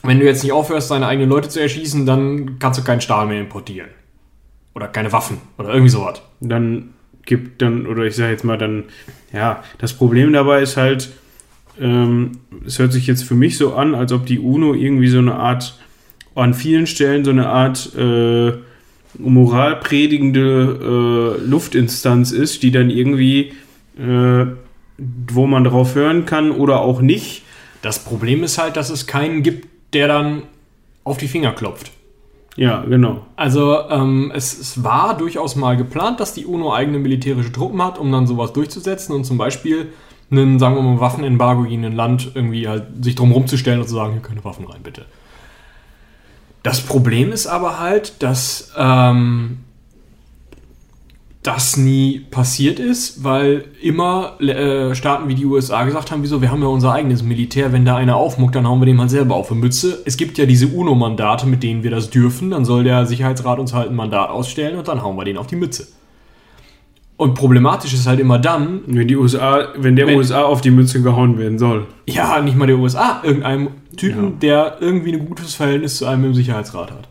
wenn 0.03 0.21
du 0.21 0.27
jetzt 0.27 0.43
nicht 0.43 0.53
aufhörst, 0.53 0.91
deine 0.91 1.07
eigenen 1.07 1.31
Leute 1.31 1.49
zu 1.49 1.61
erschießen, 1.61 2.05
dann 2.05 2.59
kannst 2.59 2.79
du 2.79 2.85
keinen 2.85 3.01
Stahl 3.01 3.27
mehr 3.27 3.41
importieren. 3.41 3.89
Oder 4.75 4.89
keine 4.89 5.13
Waffen 5.13 5.39
oder 5.57 5.71
irgendwie 5.71 5.89
sowas. 5.89 6.21
Dann 6.41 6.91
gibt 7.25 7.63
dann, 7.63 7.87
oder 7.87 8.05
ich 8.05 8.17
sage 8.17 8.33
jetzt 8.33 8.45
mal 8.45 8.59
dann, 8.59 8.85
ja, 9.33 9.63
das 9.79 9.95
Problem 9.95 10.33
dabei 10.33 10.61
ist 10.61 10.77
halt, 10.77 11.11
ähm, 11.81 12.33
es 12.67 12.79
hört 12.79 12.93
sich 12.93 13.07
jetzt 13.07 13.25
für 13.25 13.35
mich 13.35 13.57
so 13.57 13.75
an, 13.75 13.95
als 13.95 14.13
ob 14.13 14.27
die 14.27 14.39
UNO 14.39 14.75
irgendwie 14.75 15.09
so 15.09 15.19
eine 15.19 15.37
Art, 15.37 15.79
an 16.35 16.55
vielen 16.55 16.87
Stellen 16.87 17.25
so 17.25 17.31
eine 17.31 17.49
Art 17.49 17.95
äh, 17.97 18.53
moralpredigende 19.19 21.39
äh, 21.41 21.47
Luftinstanz 21.47 22.33
ist, 22.33 22.63
die 22.63 22.71
dann 22.71 22.91
irgendwie, 22.91 23.53
äh, 23.99 24.47
wo 24.99 25.47
man 25.47 25.65
drauf 25.65 25.95
hören 25.95 26.27
kann 26.27 26.51
oder 26.51 26.81
auch 26.81 27.01
nicht. 27.01 27.43
Das 27.83 28.01
Problem 28.01 28.43
ist 28.43 28.59
halt, 28.59 28.77
dass 28.77 28.91
es 28.91 29.07
keinen 29.07 29.43
gibt, 29.43 29.69
der 29.93 30.09
dann 30.09 30.43
auf 31.05 31.19
die 31.19 31.29
Finger 31.29 31.53
klopft. 31.53 31.93
Ja, 32.57 32.83
genau. 32.83 33.27
Also 33.37 33.89
ähm, 33.91 34.33
es, 34.35 34.59
es 34.59 34.85
war 34.85 35.17
durchaus 35.17 35.57
mal 35.57 35.77
geplant, 35.77 36.21
dass 36.21 36.35
die 36.35 36.47
UNO 36.47 36.73
eigene 36.73 36.99
militärische 36.99 37.53
Truppen 37.53 37.83
hat, 37.83 37.99
um 37.99 38.13
dann 38.13 38.27
sowas 38.27 38.53
durchzusetzen 38.53 39.15
und 39.15 39.25
zum 39.25 39.39
Beispiel 39.39 39.93
einen, 40.31 40.59
sagen 40.59 40.77
wir 40.77 40.83
mal, 40.83 41.01
Waffenembargo 41.01 41.65
gegen 41.65 41.85
ein 41.85 41.97
Land 41.97 42.31
irgendwie 42.35 42.69
halt 42.69 43.05
sich 43.05 43.17
drum 43.17 43.33
rumzustellen 43.33 43.81
und 43.81 43.89
zu 43.89 43.95
sagen, 43.95 44.13
hier 44.13 44.23
keine 44.23 44.45
Waffen 44.45 44.67
rein, 44.67 44.81
bitte. 44.83 45.05
Das 46.65 46.81
Problem 46.81 47.31
ist 47.31 47.47
aber 47.47 47.79
halt, 47.79 48.23
dass 48.23 48.73
ähm, 48.77 49.59
das 51.43 51.77
nie 51.77 52.21
passiert 52.31 52.79
ist, 52.79 53.23
weil 53.23 53.67
immer 53.83 54.41
äh, 54.41 54.95
Staaten 54.95 55.29
wie 55.29 55.35
die 55.35 55.45
USA 55.45 55.85
gesagt 55.85 56.11
haben, 56.11 56.23
wieso, 56.23 56.41
wir 56.41 56.51
haben 56.51 56.63
ja 56.63 56.69
unser 56.69 56.95
eigenes 56.95 57.23
Militär, 57.23 57.75
wenn 57.75 57.85
da 57.85 57.97
einer 57.97 58.17
aufmuckt, 58.17 58.55
dann 58.55 58.67
hauen 58.67 58.81
wir 58.81 58.87
dem 58.87 58.99
halt 58.99 59.11
selber 59.11 59.35
auf 59.35 59.49
die 59.49 59.55
Mütze. 59.57 60.01
Es 60.07 60.17
gibt 60.17 60.39
ja 60.39 60.47
diese 60.47 60.69
UNO-Mandate, 60.69 61.47
mit 61.47 61.63
denen 61.63 61.83
wir 61.83 61.91
das 61.91 62.09
dürfen, 62.09 62.51
dann 62.51 62.65
soll 62.65 62.83
der 62.83 63.05
Sicherheitsrat 63.05 63.59
uns 63.59 63.75
halt 63.75 63.91
ein 63.91 63.95
Mandat 63.95 64.31
ausstellen 64.31 64.79
und 64.79 64.89
dann 64.89 65.03
hauen 65.03 65.19
wir 65.19 65.25
den 65.25 65.37
auf 65.37 65.47
die 65.47 65.57
Mütze. 65.57 65.87
Und 67.17 67.35
problematisch 67.35 67.95
ist 67.95 68.07
halt 68.09 68.19
immer 68.19 68.39
dann, 68.41 68.81
Wenn 68.87 69.07
die 69.07 69.17
USA, 69.17 69.69
wenn 69.77 69.95
der 69.95 70.07
Wenn- 70.09 70.17
USA 70.17 70.43
auf 70.43 70.61
die 70.61 70.71
Mütze 70.73 71.01
gehauen 71.01 71.39
werden 71.39 71.59
soll. 71.61 71.87
ja, 72.07 72.41
nicht 72.41 72.57
mal 72.57 72.67
der 72.67 72.77
USA, 72.79 73.21
irgendeinem 73.23 73.69
Typen, 73.97 74.25
Ja. 74.25 74.31
der 74.41 74.77
irgendwie 74.81 75.13
ein 75.13 75.25
gutes 75.27 75.55
Verhältnis 75.55 75.97
zu 75.99 76.07
einem 76.07 76.25
im 76.25 76.35
Sicherheitsrat 76.35 76.91
hat. 76.91 77.09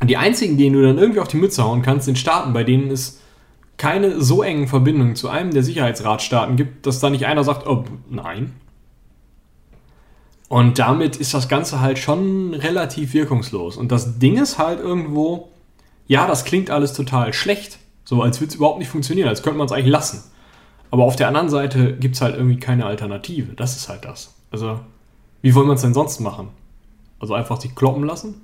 Und 0.00 0.08
die 0.08 0.16
einzigen, 0.16 0.56
denen 0.56 0.74
du 0.76 0.82
dann 0.82 0.98
irgendwie 0.98 1.20
auf 1.20 1.28
die 1.28 1.36
Mütze 1.36 1.64
hauen 1.64 1.82
kannst, 1.82 2.06
sind 2.06 2.16
Staaten, 2.18 2.52
bei 2.52 2.62
denen 2.64 2.90
es 2.90 3.20
keine 3.76 4.20
so 4.20 4.42
engen 4.44 4.68
Verbindungen 4.68 5.16
zu 5.16 5.28
einem 5.28 5.50
der 5.52 5.64
Sicherheitsratsstaaten 5.64 6.54
gibt, 6.56 6.86
dass 6.86 7.00
da 7.00 7.10
nicht 7.10 7.26
einer 7.26 7.42
sagt, 7.42 7.66
oh, 7.66 7.84
nein. 8.08 8.52
Und 10.48 10.78
damit 10.78 11.16
ist 11.16 11.34
das 11.34 11.48
Ganze 11.48 11.80
halt 11.80 11.98
schon 11.98 12.54
relativ 12.54 13.14
wirkungslos. 13.14 13.76
Und 13.76 13.90
das 13.90 14.18
Ding 14.18 14.36
ist 14.40 14.58
halt 14.58 14.78
irgendwo, 14.80 15.48
ja, 16.06 16.26
das 16.26 16.44
klingt 16.44 16.70
alles 16.70 16.92
total 16.92 17.32
schlecht. 17.32 17.78
So, 18.12 18.20
als 18.20 18.42
würde 18.42 18.50
es 18.50 18.56
überhaupt 18.56 18.78
nicht 18.78 18.90
funktionieren, 18.90 19.26
als 19.26 19.42
könnte 19.42 19.56
man 19.56 19.64
es 19.64 19.72
eigentlich 19.72 19.90
lassen. 19.90 20.22
Aber 20.90 21.04
auf 21.04 21.16
der 21.16 21.28
anderen 21.28 21.48
Seite 21.48 21.96
gibt 21.98 22.16
es 22.16 22.20
halt 22.20 22.36
irgendwie 22.36 22.58
keine 22.58 22.84
Alternative. 22.84 23.54
Das 23.56 23.74
ist 23.74 23.88
halt 23.88 24.04
das. 24.04 24.34
Also, 24.50 24.80
wie 25.40 25.54
wollen 25.54 25.66
wir 25.66 25.72
es 25.72 25.80
denn 25.80 25.94
sonst 25.94 26.20
machen? 26.20 26.48
Also 27.20 27.32
einfach 27.32 27.58
sich 27.58 27.74
kloppen 27.74 28.04
lassen? 28.04 28.34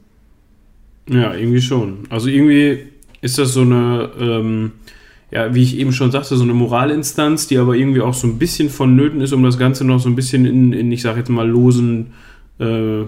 Ja, 1.06 1.34
irgendwie 1.34 1.60
schon. 1.60 2.04
Also 2.08 2.30
irgendwie 2.30 2.86
ist 3.20 3.36
das 3.36 3.52
so 3.52 3.60
eine, 3.60 4.08
ähm, 4.18 4.72
ja, 5.30 5.54
wie 5.54 5.64
ich 5.64 5.76
eben 5.76 5.92
schon 5.92 6.12
sagte, 6.12 6.38
so 6.38 6.44
eine 6.44 6.54
Moralinstanz, 6.54 7.46
die 7.46 7.58
aber 7.58 7.74
irgendwie 7.74 8.00
auch 8.00 8.14
so 8.14 8.26
ein 8.26 8.38
bisschen 8.38 8.70
vonnöten 8.70 9.20
ist, 9.20 9.34
um 9.34 9.42
das 9.42 9.58
Ganze 9.58 9.84
noch 9.84 10.00
so 10.00 10.08
ein 10.08 10.16
bisschen 10.16 10.46
in, 10.46 10.72
in 10.72 10.90
ich 10.90 11.02
sag 11.02 11.18
jetzt 11.18 11.28
mal, 11.28 11.46
losen, 11.46 12.14
äh, 12.58 13.02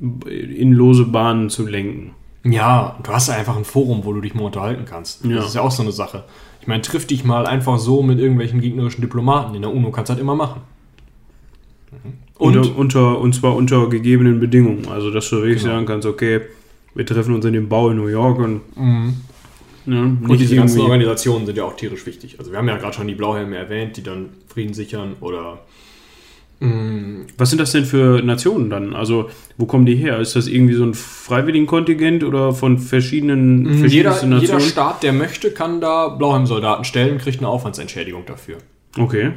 in 0.00 0.72
lose 0.72 1.04
Bahnen 1.04 1.50
zu 1.50 1.66
lenken. 1.66 2.12
Ja, 2.44 2.98
du 3.02 3.10
hast 3.10 3.28
ja 3.28 3.34
einfach 3.34 3.56
ein 3.56 3.64
Forum, 3.64 4.04
wo 4.04 4.12
du 4.12 4.20
dich 4.20 4.34
mal 4.34 4.44
unterhalten 4.44 4.84
kannst. 4.84 5.24
Ja. 5.24 5.36
Das 5.36 5.46
ist 5.48 5.54
ja 5.54 5.62
auch 5.62 5.70
so 5.70 5.82
eine 5.82 5.92
Sache. 5.92 6.24
Ich 6.60 6.66
meine, 6.66 6.82
triff 6.82 7.06
dich 7.06 7.24
mal 7.24 7.46
einfach 7.46 7.78
so 7.78 8.02
mit 8.02 8.18
irgendwelchen 8.18 8.60
gegnerischen 8.60 9.00
Diplomaten. 9.00 9.54
In 9.54 9.62
der 9.62 9.72
UNO 9.72 9.90
kannst 9.90 10.10
du 10.10 10.12
halt 10.14 10.20
immer 10.20 10.34
machen. 10.34 10.60
Und 12.36 12.56
unter, 12.56 12.76
unter, 12.76 13.18
und 13.18 13.34
zwar 13.34 13.56
unter 13.56 13.88
gegebenen 13.88 14.38
Bedingungen. 14.38 14.86
Also, 14.88 15.10
dass 15.10 15.28
du 15.30 15.36
wirklich 15.36 15.62
Genau. 15.62 15.74
sagen 15.74 15.86
kannst, 15.86 16.06
okay, 16.06 16.40
wir 16.94 17.04
treffen 17.06 17.34
uns 17.34 17.44
in 17.44 17.52
dem 17.52 17.68
Bau 17.68 17.90
in 17.90 17.96
New 17.96 18.06
York 18.08 18.38
und, 18.38 18.60
ne, 19.86 20.16
Und 20.28 20.38
diese 20.40 20.54
ganzen 20.56 20.80
Organisationen 20.80 21.46
sind 21.46 21.56
ja 21.58 21.64
auch 21.64 21.76
tierisch 21.76 22.06
wichtig. 22.06 22.36
Also 22.38 22.50
wir 22.52 22.58
haben 22.58 22.68
ja 22.68 22.76
gerade 22.76 22.94
schon 22.94 23.08
die 23.08 23.14
Blauhelme 23.14 23.56
erwähnt, 23.56 23.96
die 23.96 24.02
dann 24.02 24.30
Frieden 24.46 24.74
sichern 24.74 25.16
oder 25.20 25.60
Was 26.60 27.50
sind 27.50 27.60
das 27.60 27.70
denn 27.70 27.84
für 27.84 28.20
Nationen 28.20 28.68
dann? 28.68 28.92
Also, 28.92 29.30
wo 29.56 29.66
kommen 29.66 29.86
die 29.86 29.94
her? 29.94 30.18
Ist 30.18 30.34
das 30.34 30.48
irgendwie 30.48 30.74
so 30.74 30.82
ein 30.82 30.92
Freiwilligenkontingent 30.92 32.24
oder 32.24 32.52
von 32.52 32.78
verschiedenen 32.78 33.64
jeder, 33.64 33.78
verschiedensten 33.78 34.26
jeder 34.32 34.40
Nationen? 34.40 34.60
Staat, 34.60 35.02
der 35.04 35.12
möchte, 35.12 35.52
kann 35.52 35.80
da 35.80 36.08
Blauhelmsoldaten 36.08 36.84
stellen 36.84 37.12
und 37.12 37.18
kriegt 37.18 37.38
eine 37.38 37.48
Aufwandsentschädigung 37.48 38.26
dafür. 38.26 38.58
Okay. 38.98 39.32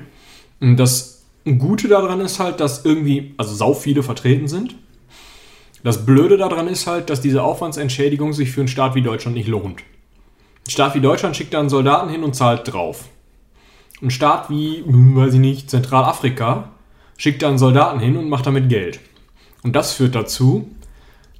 Das 0.59 1.23
Gute 1.45 1.87
daran 1.87 2.21
ist 2.21 2.39
halt, 2.39 2.59
dass 2.59 2.85
irgendwie, 2.85 3.35
also 3.37 3.53
sau 3.53 3.75
viele 3.75 4.01
vertreten 4.01 4.47
sind. 4.47 4.75
Das 5.83 6.05
Blöde 6.05 6.37
daran 6.37 6.67
ist 6.67 6.87
halt, 6.87 7.11
dass 7.11 7.21
diese 7.21 7.43
Aufwandsentschädigung 7.43 8.33
sich 8.33 8.51
für 8.51 8.61
einen 8.61 8.67
Staat 8.67 8.95
wie 8.95 9.03
Deutschland 9.03 9.37
nicht 9.37 9.47
lohnt. 9.47 9.81
Ein 10.67 10.71
Staat 10.71 10.95
wie 10.95 11.01
Deutschland 11.01 11.35
schickt 11.35 11.53
da 11.53 11.59
einen 11.59 11.69
Soldaten 11.69 12.09
hin 12.09 12.23
und 12.23 12.35
zahlt 12.35 12.71
drauf. 12.71 13.05
Ein 14.01 14.09
Staat 14.09 14.49
wie, 14.49 14.83
hm, 14.83 15.15
weiß 15.15 15.35
ich 15.35 15.39
nicht, 15.39 15.69
Zentralafrika 15.69 16.71
schickt 17.21 17.43
da 17.43 17.49
einen 17.49 17.59
Soldaten 17.59 17.99
hin 17.99 18.17
und 18.17 18.29
macht 18.29 18.47
damit 18.47 18.67
Geld. 18.67 18.99
Und 19.61 19.75
das 19.75 19.93
führt 19.93 20.15
dazu, 20.15 20.71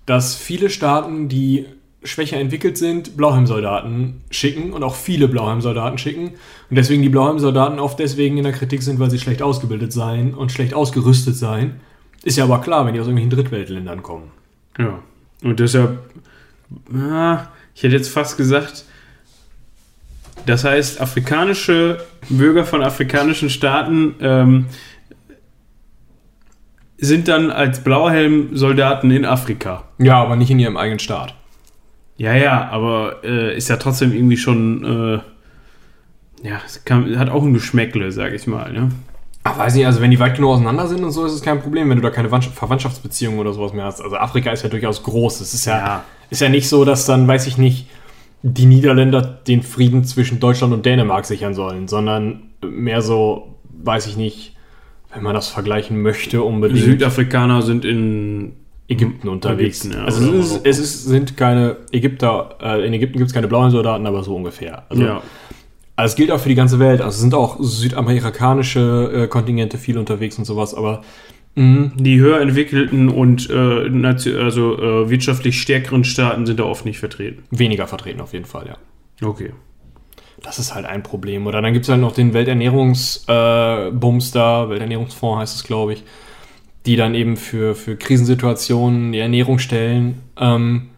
dass 0.06 0.36
viele 0.36 0.70
Staaten, 0.70 1.28
die 1.28 1.66
schwächer 2.04 2.38
entwickelt 2.38 2.78
sind, 2.78 3.18
Blauhelmsoldaten 3.18 4.22
schicken 4.30 4.74
und 4.74 4.84
auch 4.84 4.94
viele 4.94 5.28
Blauhelmsoldaten 5.28 5.98
schicken. 5.98 6.34
Und 6.70 6.76
deswegen 6.76 7.02
die 7.02 7.10
Blauhelmsoldaten 7.10 7.80
oft 7.80 7.98
deswegen 7.98 8.38
in 8.38 8.44
der 8.44 8.54
Kritik 8.54 8.84
sind, 8.84 9.00
weil 9.00 9.10
sie 9.10 9.18
schlecht 9.18 9.42
ausgebildet 9.42 9.92
seien 9.92 10.36
und 10.36 10.52
schlecht 10.52 10.76
ausgerüstet 10.76 11.36
seien. 11.36 11.82
Ist 12.22 12.38
ja 12.38 12.44
aber 12.44 12.62
klar, 12.62 12.86
wenn 12.86 12.94
die 12.94 13.00
aus 13.00 13.08
irgendwelchen 13.08 13.36
Drittweltländern 13.36 14.04
kommen. 14.04 14.30
Ja. 14.78 15.00
Und 15.42 15.60
deshalb, 15.60 15.98
ah, 16.94 17.48
ich 17.74 17.82
hätte 17.82 17.96
jetzt 17.96 18.10
fast 18.10 18.38
gesagt, 18.38 18.86
das 20.46 20.64
heißt, 20.64 21.02
afrikanische 21.02 22.06
Bürger 22.30 22.66
von 22.66 22.84
afrikanischen 22.84 23.50
Staaten 23.50 24.16
ähm, 24.22 24.66
sind 27.02 27.28
dann 27.28 27.52
als 27.52 27.84
Blauhelm-Soldaten 27.84 29.12
in 29.12 29.26
Afrika. 29.26 29.84
Ja, 29.98 30.22
aber 30.22 30.36
nicht 30.36 30.52
in 30.52 30.60
ihrem 30.60 30.78
eigenen 30.78 31.00
Staat. 31.00 31.36
Ja, 32.18 32.34
ja, 32.36 32.70
aber 32.70 33.24
äh, 33.24 33.58
ist 33.58 33.70
ja 33.70 33.78
trotzdem 33.78 34.14
irgendwie 34.14 34.38
schon, 34.38 34.84
äh, 36.44 36.48
ja, 36.48 36.62
es 36.66 36.86
kann, 36.86 37.18
hat 37.18 37.30
auch 37.30 37.44
ein 37.44 37.54
Geschmäckle, 37.54 38.12
sag 38.12 38.34
ich 38.34 38.46
mal. 38.46 38.72
Ne? 38.72 38.92
Ach, 39.44 39.58
weiß 39.58 39.74
nicht, 39.74 39.88
also 39.88 40.02
wenn 40.02 40.12
die 40.12 40.20
weit 40.20 40.36
genug 40.36 40.52
auseinander 40.52 40.88
sind 40.88 41.04
und 41.04 41.12
so, 41.12 41.26
ist 41.26 41.32
es 41.34 41.42
kein 41.42 41.60
Problem, 41.62 41.90
wenn 41.90 41.98
du 41.98 42.04
da 42.04 42.12
keine 42.12 42.30
Verwandtschaftsbeziehungen 42.30 43.40
oder 43.40 43.54
sowas 43.54 43.74
mehr 43.74 43.86
hast. 43.86 44.00
Also 44.02 44.18
Afrika 44.18 44.52
ist 44.52 44.62
ja 44.62 44.70
durchaus 44.70 45.02
groß. 45.02 45.42
Es 45.42 45.56
ist 45.56 45.66
ja, 45.66 45.78
Ja. 45.78 46.04
ist 46.30 46.42
ja 46.42 46.50
nicht 46.50 46.70
so, 46.70 46.86
dass 46.86 47.08
dann, 47.08 47.28
weiß 47.28 47.48
ich 47.48 47.58
nicht, 47.58 47.88
die 48.44 48.66
Niederländer 48.68 49.22
den 49.22 49.64
Frieden 49.64 50.04
zwischen 50.04 50.40
Deutschland 50.40 50.74
und 50.74 50.86
Dänemark 50.86 51.26
sichern 51.26 51.56
sollen, 51.56 51.88
sondern 51.88 52.44
mehr 52.64 53.02
so, 53.02 53.56
weiß 53.84 54.06
ich 54.06 54.18
nicht, 54.18 54.56
wenn 55.14 55.24
man 55.24 55.34
das 55.34 55.50
vergleichen 55.50 56.02
möchte, 56.02 56.42
unbedingt 56.42 56.80
Südafrikaner 56.80 57.62
sind 57.62 57.86
in 57.86 58.54
Ägypten 58.88 59.30
unterwegs. 59.30 59.86
Ägypten, 59.86 60.00
ja, 60.00 60.06
also 60.06 60.34
es, 60.34 60.52
ist, 60.52 60.66
es 60.66 60.80
ist, 60.80 61.06
sind 61.06 61.38
keine 61.38 61.78
Ägypter, 61.92 62.58
äh, 62.62 62.86
in 62.86 62.94
Ägypten 62.94 63.18
gibt 63.18 63.30
es 63.30 63.34
keine 63.34 63.48
blauen 63.48 63.72
Soldaten, 63.72 64.06
aber 64.06 64.24
so 64.24 64.36
ungefähr. 64.36 64.84
Also, 64.90 65.04
ja. 65.04 65.22
also 65.96 66.12
es 66.12 66.16
gilt 66.16 66.32
auch 66.32 66.40
für 66.40 66.50
die 66.50 66.56
ganze 66.56 66.80
Welt. 66.80 67.02
Also 67.02 67.16
es 67.16 67.22
sind 67.22 67.34
auch 67.34 67.58
südamerikanische 67.60 69.12
äh, 69.14 69.28
Kontingente 69.28 69.78
viel 69.78 69.98
unterwegs 69.98 70.38
und 70.38 70.46
sowas, 70.46 70.74
aber 70.76 71.04
mh, 71.56 71.92
Die 71.98 72.20
höher 72.20 72.42
entwickelten 72.42 73.08
und 73.10 73.50
äh, 73.50 74.36
also 74.38 74.78
äh, 74.78 75.10
wirtschaftlich 75.10 75.62
stärkeren 75.62 76.04
Staaten 76.04 76.46
sind 76.46 76.60
da 76.60 76.64
oft 76.64 76.86
nicht 76.86 77.00
vertreten. 77.00 77.44
weniger 77.52 77.88
vertreten 77.88 78.20
auf 78.22 78.34
jeden 78.34 78.46
Fall, 78.46 78.68
ja. 78.68 79.28
Okay. 79.28 79.52
Das 80.42 80.58
ist 80.60 80.74
halt 80.74 80.86
ein 80.86 81.04
Problem. 81.04 81.48
Oder 81.48 81.62
dann 81.62 81.74
gibt 81.74 81.86
es 81.86 81.90
halt 81.90 82.02
noch 82.02 82.14
den 82.14 82.34
Welternährungsbums 82.34 84.30
äh, 84.30 84.34
da, 84.34 84.70
Welternährungsfonds 84.70 85.40
heißt 85.42 85.56
es, 85.56 85.64
glaube 85.64 85.94
ich, 85.94 86.04
die 86.86 86.96
dann 86.96 87.14
eben 87.14 87.38
für, 87.38 87.76
für 87.76 87.96
Krisensituationen 87.96 89.12
die 89.12 89.20
Ernährung 89.20 89.60
stellen. 89.60 90.22
Ähm, 90.38 90.90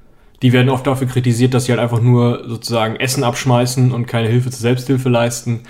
die 0.41 0.53
werden 0.53 0.69
oft 0.69 0.87
dafür 0.87 1.07
kritisiert, 1.07 1.53
dass 1.53 1.65
sie 1.65 1.71
halt 1.71 1.81
einfach 1.81 2.01
nur 2.01 2.47
sozusagen 2.47 2.97
Essen 2.97 3.23
abschmeißen 3.23 3.91
und 3.91 4.07
keine 4.07 4.27
Hilfe 4.27 4.49
zur 4.49 4.59
Selbsthilfe 4.59 5.09
leisten. 5.09 5.61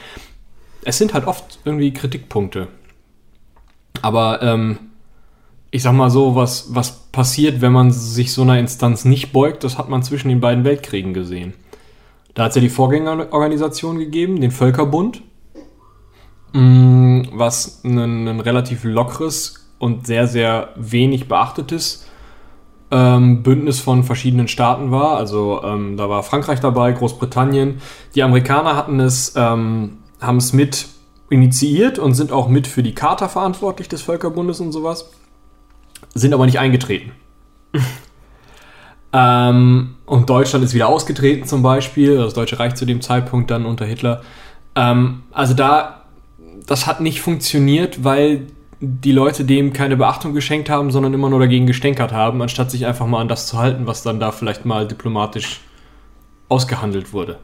Es 0.83 0.97
sind 0.97 1.13
halt 1.13 1.25
oft 1.25 1.59
irgendwie 1.63 1.93
Kritikpunkte. 1.93 2.67
Aber 4.01 4.41
ähm, 4.41 4.77
ich 5.71 5.81
sag 5.83 5.93
mal 5.93 6.09
so, 6.09 6.35
was, 6.35 6.75
was 6.75 6.91
passiert, 7.11 7.61
wenn 7.61 7.71
man 7.71 7.91
sich 7.91 8.33
so 8.33 8.43
einer 8.43 8.59
Instanz 8.59 9.05
nicht 9.05 9.31
beugt, 9.31 9.63
das 9.63 9.77
hat 9.77 9.89
man 9.89 10.03
zwischen 10.03 10.29
den 10.29 10.39
beiden 10.39 10.63
Weltkriegen 10.63 11.13
gesehen. 11.13 11.53
Da 12.33 12.43
hat 12.43 12.49
es 12.49 12.55
ja 12.55 12.61
die 12.61 12.69
Vorgängerorganisation 12.69 13.99
gegeben, 13.99 14.41
den 14.41 14.51
Völkerbund, 14.51 15.21
mh, 16.53 17.29
was 17.33 17.83
ein, 17.83 18.27
ein 18.27 18.39
relativ 18.39 18.83
lockeres 18.83 19.69
und 19.77 20.07
sehr, 20.07 20.27
sehr 20.27 20.69
wenig 20.75 21.27
beachtetes 21.27 22.07
ähm, 22.93 23.43
Bündnis 23.43 23.79
von 23.79 24.03
verschiedenen 24.03 24.47
Staaten 24.47 24.91
war. 24.91 25.17
Also 25.17 25.61
ähm, 25.63 25.97
da 25.97 26.09
war 26.09 26.23
Frankreich 26.23 26.59
dabei, 26.59 26.91
Großbritannien. 26.91 27.81
Die 28.15 28.23
Amerikaner 28.23 28.75
hatten 28.75 28.99
es, 28.99 29.33
ähm, 29.35 29.97
haben 30.21 30.37
es 30.37 30.53
mit 30.53 30.87
initiiert 31.29 31.97
und 31.97 32.13
sind 32.13 32.31
auch 32.31 32.47
mit 32.47 32.67
für 32.67 32.83
die 32.83 32.93
Charta 32.93 33.27
verantwortlich 33.27 33.89
des 33.89 34.03
Völkerbundes 34.03 34.59
und 34.59 34.71
sowas, 34.71 35.09
sind 36.13 36.33
aber 36.33 36.45
nicht 36.45 36.59
eingetreten. 36.59 37.11
Ähm, 39.13 39.95
und 40.05 40.29
Deutschland 40.29 40.65
ist 40.65 40.73
wieder 40.73 40.87
ausgetreten 40.87 41.47
zum 41.47 41.61
Beispiel, 41.61 42.17
das 42.17 42.33
Deutsche 42.33 42.59
Reich 42.59 42.73
zu 42.73 42.85
dem 42.85 43.01
Zeitpunkt 43.01 43.51
dann 43.51 43.65
unter 43.65 43.85
Hitler. 43.85 44.23
Ähm, 44.75 45.23
also 45.31 45.53
da, 45.53 46.05
das 46.65 46.87
hat 46.87 46.99
nicht 46.99 47.21
funktioniert, 47.21 48.03
weil 48.03 48.47
die 48.79 49.11
Leute 49.11 49.45
dem 49.45 49.71
keine 49.71 49.95
Beachtung 49.95 50.33
geschenkt 50.33 50.69
haben, 50.69 50.91
sondern 50.91 51.13
immer 51.13 51.29
nur 51.29 51.39
dagegen 51.39 51.67
gestänkert 51.67 52.11
haben, 52.11 52.41
anstatt 52.41 52.71
sich 52.71 52.85
einfach 52.85 53.05
mal 53.05 53.21
an 53.21 53.27
das 53.27 53.47
zu 53.47 53.57
halten, 53.57 53.87
was 53.87 54.03
dann 54.03 54.19
da 54.19 54.31
vielleicht 54.31 54.65
mal 54.65 54.87
diplomatisch 54.87 55.61
ausgehandelt 56.49 57.13
wurde. 57.13 57.37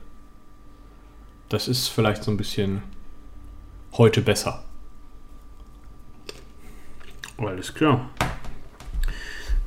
Das 1.48 1.68
ist 1.68 1.88
vielleicht 1.88 2.24
so 2.24 2.32
ein 2.32 2.38
bisschen 2.38 2.82
heute 3.94 4.22
besser. 4.22 4.64
Alles 7.38 7.74
klar. 7.74 8.10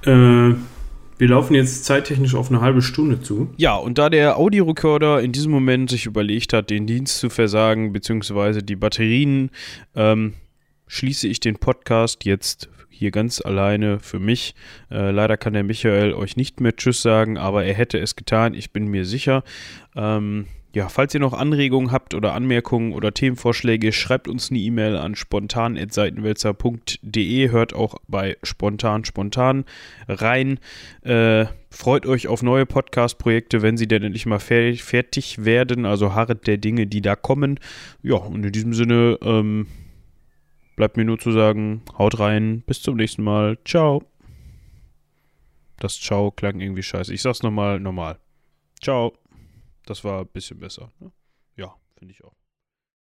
Äh, 0.05 0.55
wir 1.23 1.29
laufen 1.29 1.55
jetzt 1.55 1.85
zeittechnisch 1.85 2.35
auf 2.35 2.51
eine 2.51 2.61
halbe 2.61 2.83
Stunde 2.83 3.21
zu. 3.21 3.55
Ja, 3.57 3.77
und 3.77 3.97
da 3.97 4.11
der 4.11 4.39
Audiorekorder 4.39 5.23
in 5.23 5.31
diesem 5.31 5.53
Moment 5.53 5.89
sich 5.89 6.07
überlegt 6.07 6.53
hat, 6.53 6.69
den 6.69 6.85
Dienst 6.85 7.21
zu 7.21 7.31
versagen, 7.31 7.93
beziehungsweise 7.93 8.65
die 8.65 8.75
Batterien, 8.75 9.51
ähm, 9.95 10.33
schließe 10.89 11.29
ich 11.29 11.39
den 11.39 11.59
Podcast 11.59 12.25
jetzt 12.25 12.69
hier 12.89 13.13
ganz 13.13 13.41
alleine 13.41 14.01
für 14.01 14.19
mich. 14.19 14.57
Äh, 14.91 15.13
leider 15.13 15.37
kann 15.37 15.53
der 15.53 15.63
Michael 15.63 16.13
euch 16.13 16.37
nicht 16.37 16.61
mehr 16.61 16.75
Tschüss 16.75 17.03
sagen, 17.03 17.39
aber 17.39 17.65
er 17.65 17.75
hätte 17.75 18.01
es 18.01 18.17
getan, 18.17 18.53
ich 18.53 18.73
bin 18.73 18.89
mir 18.89 19.05
sicher. 19.05 19.45
Ähm, 19.95 20.47
ja, 20.75 20.89
falls 20.89 21.13
ihr 21.13 21.21
noch 21.21 21.35
Anregungen 21.35 21.93
habt 21.93 22.15
oder 22.15 22.33
Anmerkungen 22.33 22.95
oder 22.95 23.13
Themenvorschläge, 23.13 23.93
schreibt 23.93 24.27
uns 24.27 24.51
eine 24.51 24.59
E-Mail 24.59 24.97
an 24.97 25.15
spontan.seitenwälzer.de. 25.15 27.51
Hört 27.51 27.75
auch 27.75 27.97
bei 28.09 28.39
Spontan 28.43 29.05
Spontan 29.05 29.67
rein. 30.09 30.59
Äh, 31.03 31.45
freut 31.71 32.07
euch 32.07 32.29
auf 32.29 32.43
neue 32.43 32.65
Podcast-Projekte, 32.65 33.61
wenn 33.61 33.77
sie 33.77 33.87
denn 33.87 34.03
endlich 34.03 34.25
mal 34.25 34.39
fer 34.39 34.75
fertig 34.77 35.45
werden. 35.45 35.85
Also 35.85 36.15
harret 36.15 36.47
der 36.47 36.57
Dinge, 36.57 36.87
die 36.87 37.03
da 37.03 37.17
kommen. 37.17 37.61
Ja, 38.03 38.17
und 38.17 38.47
in 38.47 38.53
diesem 38.53 38.73
Sinne 38.73 39.19
ähm, 39.23 39.67
bleibt 40.77 40.97
mir 40.97 41.05
nur 41.05 41.19
zu 41.19 41.33
sagen, 41.33 41.83
haut 41.99 42.19
rein. 42.19 42.63
Bis 42.67 42.81
zum 42.81 42.97
nächsten 42.97 43.23
Mal. 43.23 43.59
Ciao. 43.67 44.03
Das 45.79 46.01
Ciao 46.01 46.31
klang 46.31 46.61
irgendwie 46.61 46.83
scheiße. 46.83 47.13
Ich 47.13 47.21
sag's 47.21 47.43
nochmal 47.43 47.79
normal. 47.79 48.19
Ciao. 48.81 49.13
Das 49.87 50.05
war 50.05 50.21
ein 50.21 50.29
bisschen 50.29 50.59
besser. 50.59 50.93
Ne? 50.99 51.13
Ja, 51.57 51.77
finde 51.97 52.13
ich 52.13 52.25
auch. 52.25 52.37